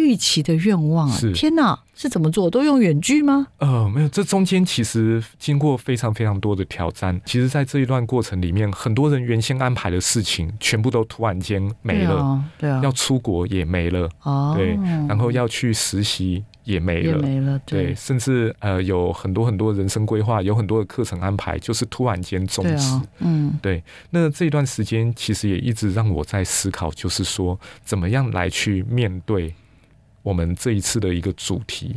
[0.00, 1.18] 预期的愿望啊！
[1.34, 2.48] 天哪，是怎么做？
[2.50, 3.46] 都用远距吗？
[3.58, 7.20] 呃，没有，这中间其实经过非常非常多的挑战。
[7.24, 12.42] 其实，在这一段过程里面，很多人原先安排的事情，全部都突然间没了。
[12.58, 14.08] 对啊，要出国也没了。
[14.22, 17.60] 哦，对，然后要去实习也没了，没了。
[17.66, 23.00] 对，甚至呃，有很多很多人生规划，有很多的课程安排，就是突然间终止。
[23.18, 23.82] 嗯，对。
[24.10, 29.54] 那这段时间其实也一直让我在思考，就是说，怎么样来去面对。
[30.22, 31.94] 我们这一次的一个主题，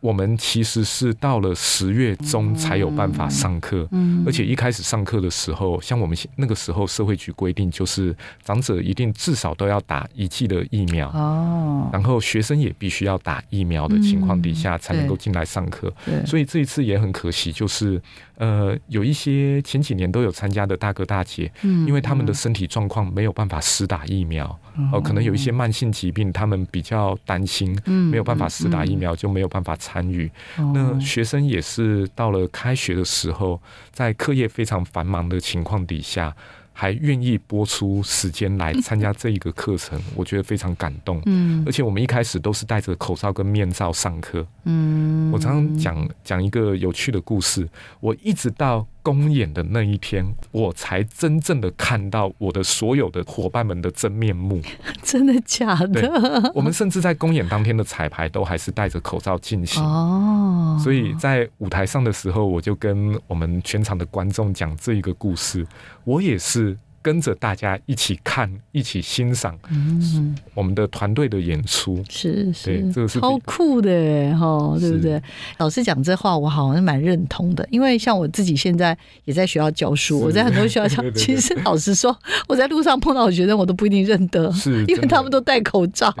[0.00, 4.22] 我们其实是到了十月中才有办法上课，嗯。
[4.26, 8.14] 而且一开始上课的时候，像我们那个时候社会局规定，就是
[8.44, 11.08] 长者一定至少都要打一剂的疫苗。
[11.10, 15.92] 哦，然后学生也必须要打疫苗的情况底下，嗯才能够进来上课。
[16.04, 18.00] 对，所以这一次也很可惜，就是
[18.36, 24.46] 呃，有一些前几年都有参加的大哥大姐，嗯因为他们的身体状况没有办法施打疫苗，
[24.92, 30.30] 哦、可能有一些慢性疾病，他们比较担心，嗯没有办法施打疫苗，就没有办法参与。
[30.58, 33.60] 哦那学生也是到了开学的时候，
[33.90, 36.34] 在课业非常繁忙的情况底下。
[36.78, 41.22] 还愿意播出时间来参加这一个课程，我觉得非常感动。
[41.24, 44.46] 嗯而且我们一开始都是戴着口罩跟面罩上课。
[44.64, 47.66] 嗯，我常常讲讲一个有趣的故事，
[48.00, 54.60] 我一直到公演的那一天，我才真正的看到我的所有的伙伴们的真面目。
[55.00, 56.50] 真的假的？
[56.52, 59.80] 我们甚至在公演当天的彩排都还是戴着口罩进行。
[59.80, 65.64] 哦，所以在舞台上的时候，我就跟我们全场的观众讲这一个故事，
[66.02, 66.76] 我也是
[67.06, 72.02] 跟着大家一起看、一起欣赏嗯，我们的团队的演出。
[72.08, 75.22] 是是，这个是超酷的耶哈，对不对？
[75.58, 86.12] 老师讲这话，我好像蛮认同的，因为像我自己现在也在学校教书，我在很多学校教 其实老实说，我在路上碰到我学生，我都不一定认得，是 因为他们都戴口罩，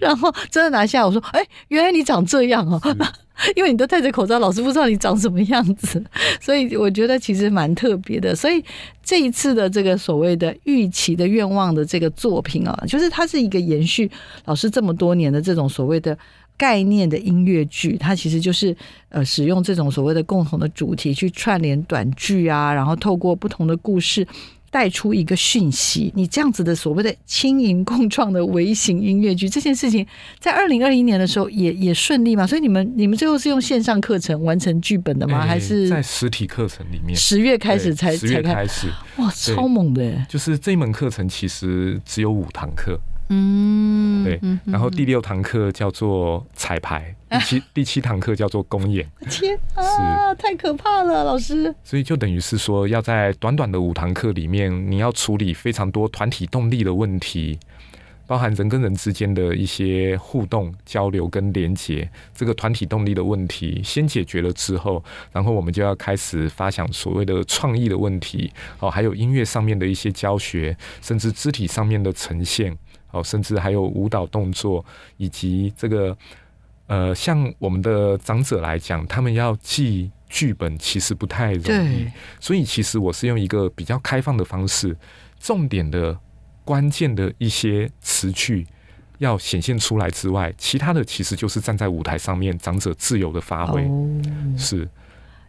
[0.00, 2.80] 然后真的拿下，我说，哎，原来你长这样哦。
[3.56, 6.02] 因为你都戴着口罩，老师不知道你长什么样子，
[6.40, 8.34] 所以我觉得其实蛮特别的。
[8.34, 8.64] 所以
[9.02, 14.10] 这一次的这个所谓的预期的愿望的这个作品啊，就是它是一个延续
[14.44, 16.16] 老师这么多年的这种所谓的。
[16.54, 18.76] 概念的音乐剧，它其实就是
[19.08, 24.24] 呃使用这种所谓的共同的主题去串联短剧啊，然后透过不同的故事
[24.72, 26.10] 带出一个讯息。
[26.16, 30.04] 你这样子的所谓的轻盈共创的微型音乐剧这件事情，
[30.40, 32.46] 在二零二一年的时候也也顺利嘛？
[32.46, 35.40] 所以你们你们最后是用线上课程完成剧本的吗？
[35.40, 38.48] 哎还是在实体课程里面十月开始才十才开？
[38.48, 38.86] 月开始，
[39.18, 40.24] 哇，超猛的！
[40.26, 42.98] 就是这一门课程其实只有五堂课，
[43.32, 51.74] 嗯，对嗯，然后第六堂课叫做彩排， 第七第七堂课叫做公演，天啊，太可怕了，老师。
[51.82, 57.58] 所以就等于是说，要在短短的五堂课里面，你要处理非常多团体动力的问题。
[58.24, 72.74] 包含人跟人之间的一些互动、交流跟连接，这个团体动力的问题先解决了之后，然后我们就要开始发想所谓的创意的问题，哦，还有音乐上面的一些教学，甚至肢体上面的呈现，
[73.12, 74.84] 哦，甚至还有舞蹈动作，
[75.16, 76.16] 以及这个
[76.88, 82.06] 呃，像我们的长者来讲，他们要记剧本其实不太容易，
[82.40, 84.96] 所以其实我是用一个比较开放的方式，
[85.38, 86.18] 重点的、
[86.64, 88.66] 关键的一些词句
[89.18, 93.82] 要显现出来之外，其他的其实就是站在舞台上面，长者自由的发挥。
[93.82, 94.20] 哦，
[94.56, 94.88] 是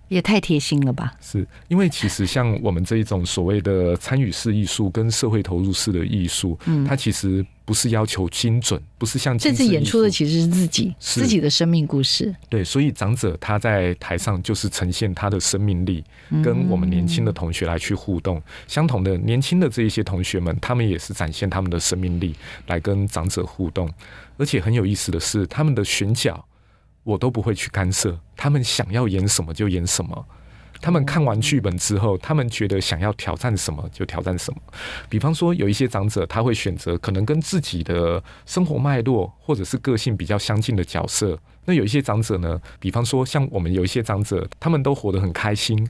[0.10, 1.14] 也太贴心了吧？
[1.20, 18.42] 是，因为其实像我们这一种所谓的参与式艺术跟社会投入式的艺术，嗯它其实不是要求精准，不是像这次演出的其实是自己是自己的生命故事，对，所以长者他在台上就是呈现他的生命力，嗯跟我们年轻的同学来去互动。
[18.68, 22.36] 相同的，年轻的这一些同学们，他们也是展现他们的生命力
[22.68, 23.90] 来跟长者互动。
[24.38, 26.44] 而且很有意思的是，他们的选角
[27.04, 30.26] 我都不会去干涉，他们想要演什么就演什么。
[30.84, 34.60] 他们看完剧本之后，他们觉得想要挑战什么就挑战什么。
[35.08, 41.40] 比方说，有一些长者他会选择可能跟自己的生活脉络或者是个性比较相近的角色。
[41.64, 45.90] 那有一些长者呢，比方说像我们有一些长者，他们都活得很开心。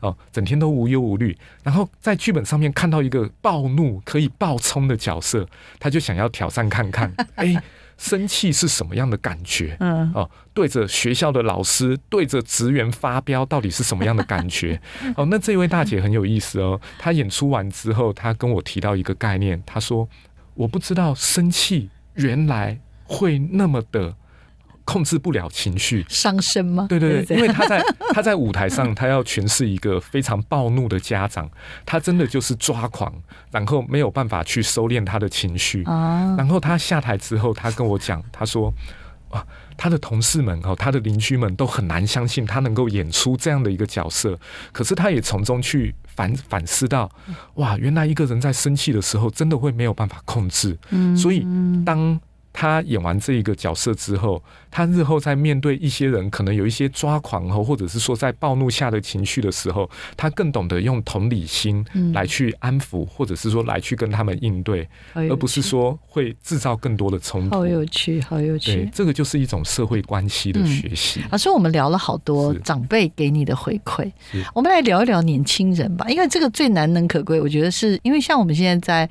[0.00, 7.56] 哦，整天都无忧无虑，然后在剧本上面看到一个暴怒可以暴冲的角色，他就想要挑战看看， 哎，
[7.96, 9.76] 生气是什么样的感觉？
[9.80, 14.80] 嗯，哦，对着学校的老师，对着职员发飙，到底是什么样的感觉？
[15.16, 20.08] 哦，那这位大姐很有意思哦，她演出完之后，她跟我提到一个概念，她说
[20.54, 24.14] ：“我不知道生气原来会那么的
[24.84, 26.86] 控制不了情绪。”伤身吗？
[26.88, 31.50] 对对对，因为为他在 他在舞台上，他要诠释一个非常暴怒的家长，
[31.84, 33.12] 他真的就是抓狂，
[33.50, 35.82] 然后没有办法去收敛他的情绪。
[35.84, 38.72] 啊，然后他下台之后，他跟我讲，他说
[39.30, 39.44] ：“啊，
[39.76, 44.38] 他的同事们哦，他的邻居们都很难相信他能够演出这样的一个角色。
[44.72, 47.10] 可是他也从中去反反思到，
[47.54, 50.78] 哇，原来一个人在生气的时候，真的会没有办法控制。
[50.90, 51.44] 嗯所以
[51.84, 52.18] 当
[52.52, 54.40] 他演完这一个角色之后，
[54.74, 67.54] 他日后在面对一些人可能有一些抓狂哦，或者是说在暴怒下的情绪的时候，他更懂得用同理心来去安抚，或者是说来去跟他们应对，而不是说会制造更多的冲突。
[67.54, 68.74] 好有趣，好有趣。
[68.74, 71.22] 对，这个就是一种社会关系的学习。
[71.30, 74.10] 老师，我们聊了好多长辈给你的回馈，
[74.52, 79.10] 我们来聊一聊年轻人吧，因为这个最难能可贵，我觉得是因为像我们现在在，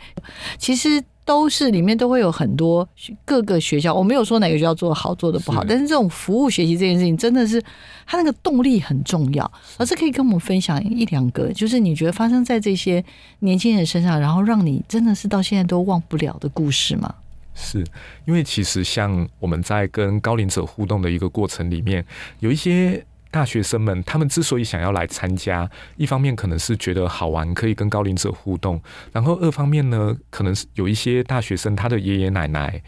[0.57, 1.01] 其实。
[1.25, 2.85] 都是里面都会有很多
[3.23, 7.61] 各个学校，我没有说哪个学校做的好，做的不好，但是这种服务学习这件事情，真的是
[8.05, 9.51] 它那个动力很重要。
[9.77, 13.03] 而是可以跟我们分享一两个，就是你觉得发生在这些
[13.39, 17.13] 年轻人身上，然后让你真的是到现在都忘不了的故事吗？
[17.53, 17.85] 是
[18.25, 22.05] 因为其实像我们在跟高龄者互动的一个过程里面，
[22.39, 23.05] 有一些。
[23.33, 28.77] 大学生们，他们之所以想要来参加，一方面可能是觉得好玩，可以跟高龄者互动；
[29.11, 32.79] 然后二方面呢，可能是有一些大学生他的爷爷奶奶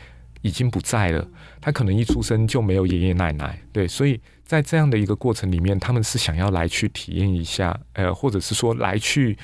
[0.46, 1.28] 已经不在了，
[1.60, 9.36] 他可能一出生就没有爷爷奶奶，对，所以在这样的一个过程里面，他们是想要来去体验一下，呃，或者是说来去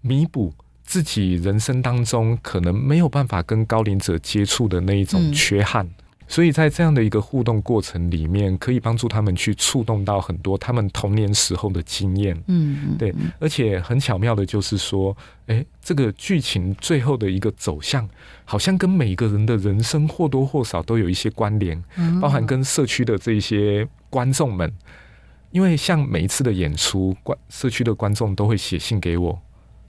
[0.00, 5.90] 弥补自己人生当中可能没有办法跟高龄者接触的那一种缺憾。
[6.34, 12.36] 所以在这样的一个互动过程里面，可以帮助他们去触动到很多他们童年时候的经验。
[12.48, 15.16] 嗯，对，而且很巧妙的就是说，
[15.46, 18.08] 哎，这个剧情最后的一个走向，
[18.44, 21.80] 好像跟每个人的人生或多或少都有一些关联，
[22.20, 24.72] 包含跟社区的这些观众们，
[25.52, 29.40] 因为像每一次的演出，观社区的观众都会写信给我。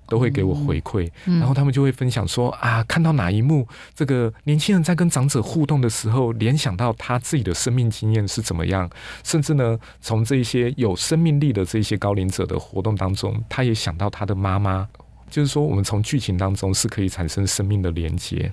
[0.08, 8.89] 都会给我回馈，然后他们就会分享说啊，看到哪一幕，这个年轻人在跟长者互动的时候，联想到他自己的生命经验是怎么样，
[9.24, 14.88] 甚至呢，从这些有生命力的这些高龄者的活动当中，他也想到他的妈妈，
[15.30, 18.51] 就是说，我们从剧情当中是可以产生生命的连接，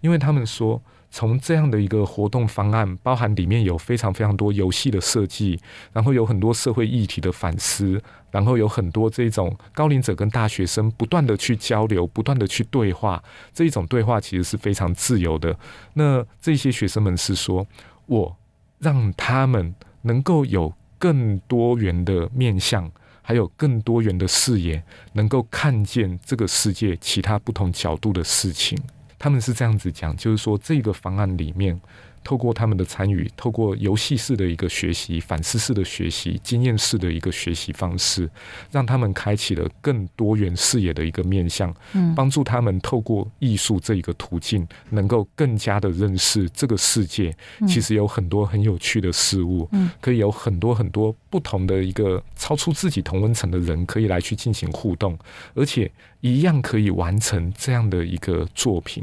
[0.00, 0.80] 因为他们说。
[1.10, 5.58] 从这样的一个活动方案，包含里面有非常非常多游戏的设计，
[5.92, 8.00] 然后有很多社会议题的反思，
[8.30, 13.22] 然后有很多这种高龄者跟大学生不断的去交流，不断的去对话，
[13.54, 15.58] 这一种对话其实是非常自由的。
[15.94, 17.66] 那这些学生们是说，
[18.06, 18.36] 我
[18.78, 22.90] 让他们能够有更多元的面向，
[23.22, 24.82] 还有更多元的视野，
[25.14, 28.78] 能够看见这个世界其他不同角度的事情。
[29.18, 31.80] 他们是这样子讲，就是说这个方案里面。
[32.28, 38.28] 透过他们的参与，透过游戏式的一个学习、反思式的学习、经验式的一个学习方式，
[38.70, 47.34] 让他们开启了更多元视野的一个面向，嗯，帮助他们透过艺术这一个途径，能够更加的认识这个世界。
[47.66, 55.18] 其实有很多很有趣的事物，嗯，可以有很多很多不同的一个超出自己同温层的人，可以来去进行互动，
[55.54, 59.02] 而且一样可以完成这样的一个作品。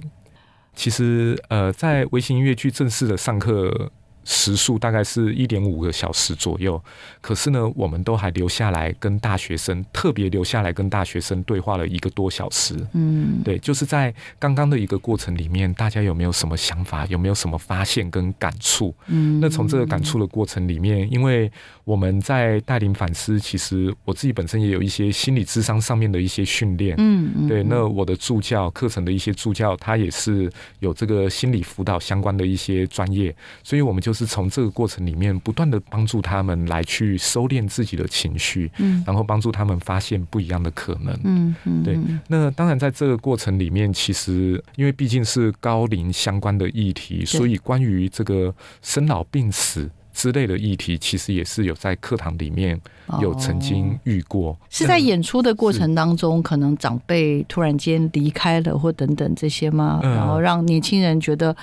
[0.76, 3.92] 其实，呃，在微信音乐剧正式的上课。
[4.26, 6.82] 时速大概是一点五个小时左右，
[7.22, 12.76] 可是呢，我们都还留下来跟大学生特别留下来跟大学生对话了一个多小时。
[12.94, 17.06] 嗯，对，就是在刚刚的一个过程里面，大家有没有什么想法？
[17.06, 18.94] 有没有什么发现跟感触？
[19.06, 21.52] 嗯，那从这个感触的过程里面，因为
[21.84, 26.96] 我们在带领反思，其实我自己本身也有一些心理智商上面的一些训练。
[26.98, 34.15] 嗯嗯，对，那我的助教课程的一些助教，他也是有这个心理辅导相关的一些专业，所以我们就。
[34.16, 42.00] 是从这个过程里面不断的帮助他们来去收敛自己的情绪，嗯，然后帮助他们发现不一样的可能，嗯嗯，对。
[42.28, 52.80] 那当然在这个过程里面，其实因为毕竟是高龄相关的议题，所以关于这个生老病死之类的议题，其实也是有在课堂里面
[53.20, 54.58] 有曾经遇过。
[54.70, 60.00] 是在演出的过程当中，可能长辈突然间离开了或等等这些吗？
[60.02, 61.54] 然后让年轻人觉得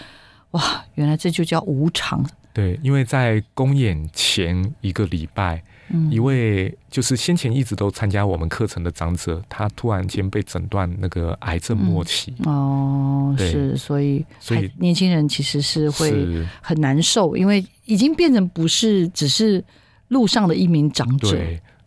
[0.50, 2.22] 哇，原来这就叫无常。
[2.53, 5.62] 对，因为在公演前一个礼拜，
[6.11, 12.34] 一位就是先前一直都参加我们课程的长者，他突然间被诊断那个癌症末期。
[12.44, 16.26] 哦，是，所以所以年轻人其实是会
[16.61, 19.64] 很难受，因为已经变成不是只是
[20.09, 21.38] 路上的一名长者，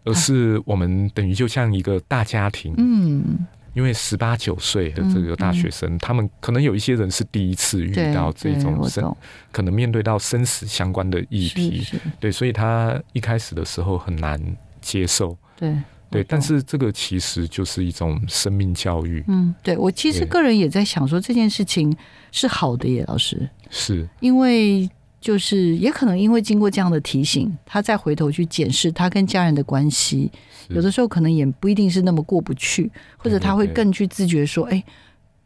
[0.03, 2.73] 而是我们等于就像一个大家庭。
[2.77, 3.45] 嗯。
[3.75, 9.15] 因为十八九岁的这个大学生，他们可能有一些人是第一次遇到这种生，
[9.51, 11.85] 可能面对到生死相关的议题，
[12.19, 14.41] 对，所以他一开始的时候很难
[14.81, 15.75] 接受，对
[16.09, 21.95] 对，但是这个其实就是一种生命教育，嗯，对我其实个人也在想说这件事情
[22.31, 23.47] 是好的耶，老师。
[23.69, 24.07] 是。
[24.21, 24.89] 因为。
[25.25, 30.31] 就是也可能因为经过这样的提醒，他再回头去检视他跟家人的关系，
[30.69, 34.83] 有的时候可能也不一定是那么过不去，或者他会更去自觉说，哎，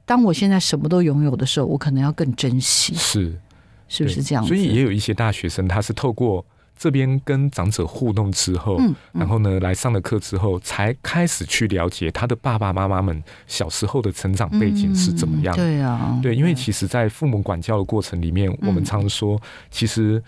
[0.05, 3.39] 当我现在什么都拥有的时候，我可能要更珍惜，是
[3.87, 4.45] 是不是这样？
[4.45, 6.45] 所以也有一些大学生，他是透过
[6.79, 15.53] 这边跟长者互动之后，嗯，然后呢来上了课之后，才开始去了解他的爸爸妈妈们小时候的成长背景是怎么样。
[15.55, 20.23] 对啊，对，因为其实，在父母管教的过程里面，我们常说，其实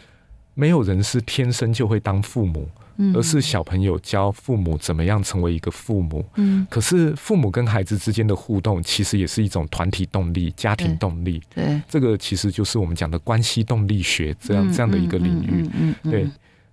[0.53, 2.67] 没有人是天生就会当父母。
[3.15, 6.23] 而是小朋友教父母怎么样成为一个父母。
[6.35, 11.41] 嗯，可是父母跟孩子之间的互动，其实也是一种团体动力、家庭动力。
[11.55, 15.67] 对，这个其实就是我们讲的关系动力学这样这样的一个领域。
[15.73, 16.29] 嗯嗯，对。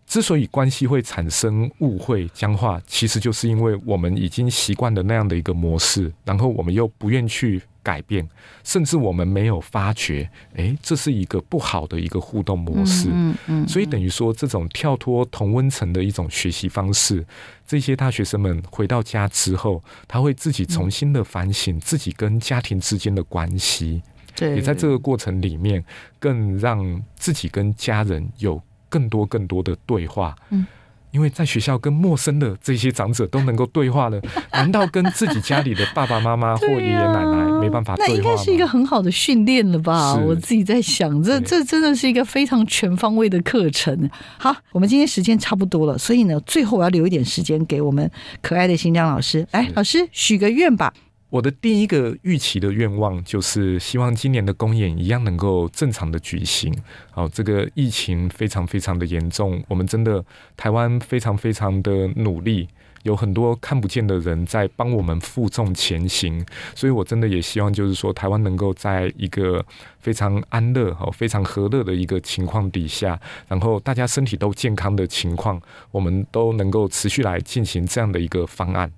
[0.08, 8.26] 之所以关系会产生误会、僵化，其实就是因为我们已经习惯了那样的一个模式，然后我们又不愿去改变，
[8.64, 13.10] 甚至我们没有发觉，哎，这是一个不好的一个互动模式。
[13.12, 17.22] 嗯嗯，所以等于说，这种跳脱同温层的一种学习方式，
[17.66, 24.02] 这些大学生们回到家之后，他会自己重新的反省自己跟家庭之间的关系，
[24.34, 25.84] 对，也在这个过程里面，
[26.18, 28.58] 更让自己跟家人有。
[28.88, 30.66] 更多更多的对话，嗯，
[31.10, 34.20] 因为在学校跟陌生的这些长者都能够对话了，
[34.52, 40.14] 难道跟自己家里的爸爸妈妈或爷爷奶奶没办法对话那应该是一个很好的训练了吧？
[40.14, 44.08] 我自己在想，这这真的是一个非常全方位的课程。
[44.38, 48.10] 好，我们今天时间差不多了，所以呢，最后我要留一点时间给我们
[48.40, 49.46] 可爱的新疆老师。
[49.52, 50.92] 来，老师许个愿吧。
[51.30, 56.74] 我的第一个预期的愿望就是希望今年的公演一样能够正常的举行。
[57.10, 60.24] 好，这个疫情非常非常的严重，我们真的
[60.56, 62.66] 台湾非常非常的努力，
[63.02, 66.42] 有很多看不见的人在帮我们负重前行。
[66.74, 69.62] 所以我真的也希望，就是说台湾能够在一个
[70.00, 75.60] 非常安乐、好非常和乐的一个情况底下，然后大家身体都健康的情况，
[75.90, 78.90] 我们都能够持续来进行这样的一个方案。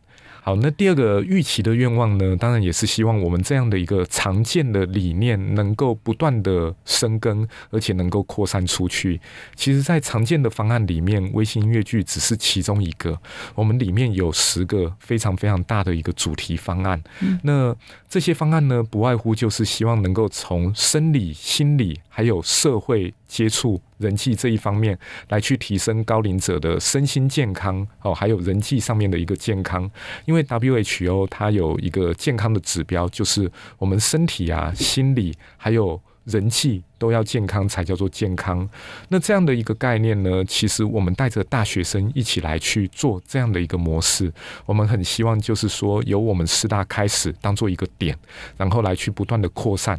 [0.43, 2.37] 好，那第二个预期的愿望呢？
[2.37, 9.21] 当然也是希望我们这样的一个常见的理念能够不断的生根，而且能够扩散出去。
[9.55, 13.19] 其实，在常见的方案里面，微信音乐剧只是其中一个。
[13.55, 17.03] 我们里面有十个非常非常大的一个主题方案。
[17.43, 17.77] 那
[18.09, 23.81] 这些方案呢，不外乎就是希望能够从生理、心理还有社会接触。
[23.97, 24.99] 人际这一方面
[25.31, 29.91] 来去提升高龄者的身心健康哦，还有人际上面的一个健康。
[30.27, 38.69] 因为 WHO 它有一个健康的指标，就是我们身体啊、心理还有人际都要健康才叫做健康。
[39.09, 44.31] 那这样的一个概念呢，其实我们带着大学生一起来去做这样的一个模式，
[44.67, 48.15] 我们很希望就是说由我们师大开始当做一个点，
[48.59, 49.99] 然后来去不断的扩散。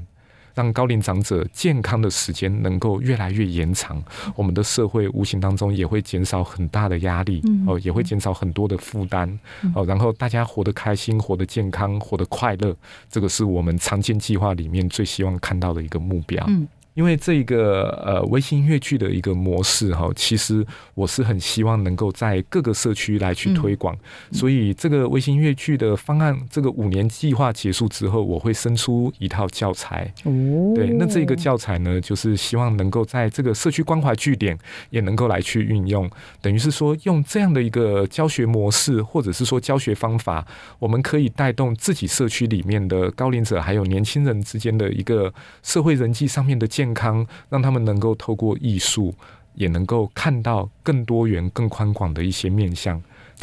[0.53, 4.03] 让高龄长者健康的时间能够越来越延长，
[4.35, 9.39] 我们的社会无形当中也会减少很大的压力，哦，也会减少很多的负担，
[9.75, 12.75] 哦，然后大家活得开心、活得健康、活得快乐，
[13.09, 16.45] 这个是我们常见计划里面最希望看到的一个目标。
[16.93, 23.95] 因为这个呃微信音乐剧的一个模式哈，其实我是很希望能够在各个社区来去推广，
[24.33, 30.13] 所以这个微信音乐剧的方案，这个五年计划结束之后，我会生出一套教材。
[30.25, 34.57] 哦，对，那这个教材呢，就是希望能够在这个社区关怀据点
[34.89, 36.09] 也能够来去运用，
[36.41, 40.45] 等于是说用这样的一个教学模式，或者是说教学方法，
[40.77, 45.33] 我们可以带动自己社区里面的高龄者还有年轻人之间的一个
[45.63, 46.67] 社会人际上面的。
[46.81, 49.13] 健康，让他们能够透过艺术，
[49.53, 52.99] 也能够看到更多元、更宽广的一些面向。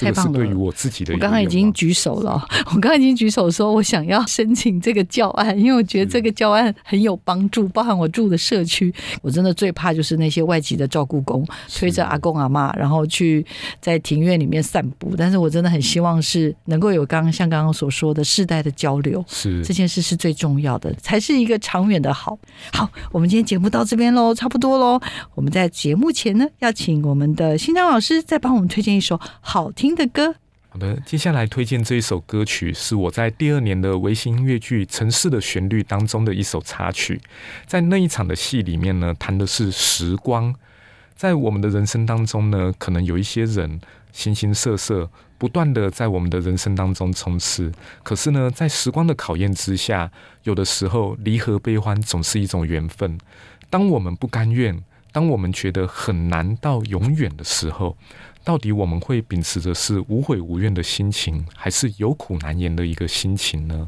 [0.07, 0.33] 太棒了！
[0.33, 2.43] 对于我自己的，我刚刚已经举手了。
[2.71, 7.69] 我刚刚已经举手说，我想要申请这个教案，因为我觉得这个教案很有帮助。
[7.69, 8.93] 包含我住的社区，
[9.23, 13.45] 我真的最怕就是那些外籍的照顾工推着阿公阿妈，然后去
[13.81, 15.15] 在庭院里面散步。
[15.17, 22.39] 但是我真的很希望是能够有刚刚像刚刚所说的世代的交流，是这件事是最重要的，才是一个长远的好。
[22.73, 25.01] 好，我们今天节目到这边喽，差不多喽。
[25.35, 29.88] 我们在节目前呢，要请我们的新章老师再帮我们推荐一首好听。
[29.95, 30.35] 的歌，
[30.71, 37.21] 好的，接下来推荐这一首歌曲是我在第二年的微型音乐剧《城市的旋律》当中的一首插曲。
[37.67, 40.55] 在那一场的戏里面呢，谈的是时光。
[41.17, 43.81] 在我们的人生当中呢，可能有一些人
[44.13, 47.73] 形形色色，不断的在我们的人生当中冲刺。
[48.03, 50.13] 可是呢，在时光的考验之下，
[50.45, 53.19] 有的时候离合悲欢总是一种缘分。
[53.69, 54.81] 当我们不甘愿，
[55.11, 57.97] 当我们觉得很难到永远的时候。
[58.49, 63.87] 到底我们会秉持着是无悔无怨的心情，还是有苦难言的一个心情呢？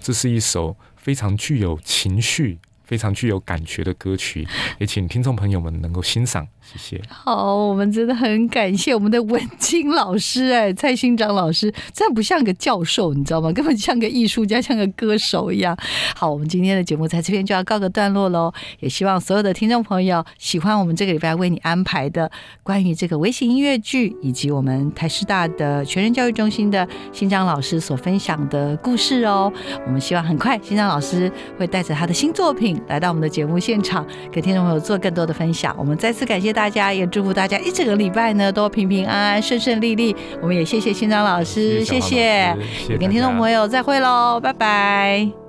[0.00, 4.48] 这是一首非常具有情绪、非常具有感觉的歌曲，
[4.78, 7.02] 也请听众朋友们能够欣赏，谢谢。
[7.08, 13.50] 好，我们真的很感谢我们的文清老师，哎，蔡新章老师，真的不像个教授，你知道吗？
[13.52, 15.76] 根本像个艺术家，像个歌手一样。
[16.14, 22.30] 好，我们今天的节目在这边就要告个段落喽， 也希望所有的听众朋友喜欢我们这个礼拜为你安排的
[22.62, 29.50] 关于这个微型音乐剧，以及我们台师大的全人教育中心的新章老师所分享的故事哦。
[29.86, 35.74] 我们希望很快新章老师会带着他的新作品来到我们的节目现场，给听众朋友做更多的分享。
[35.78, 40.16] 我们再次感谢大家，也祝福大家一整个礼拜呢都平平安安、顺顺利利。
[40.42, 42.52] 我们也谢谢新章老师，谢谢，
[42.88, 45.47] 也跟听众朋友再会喽，拜拜。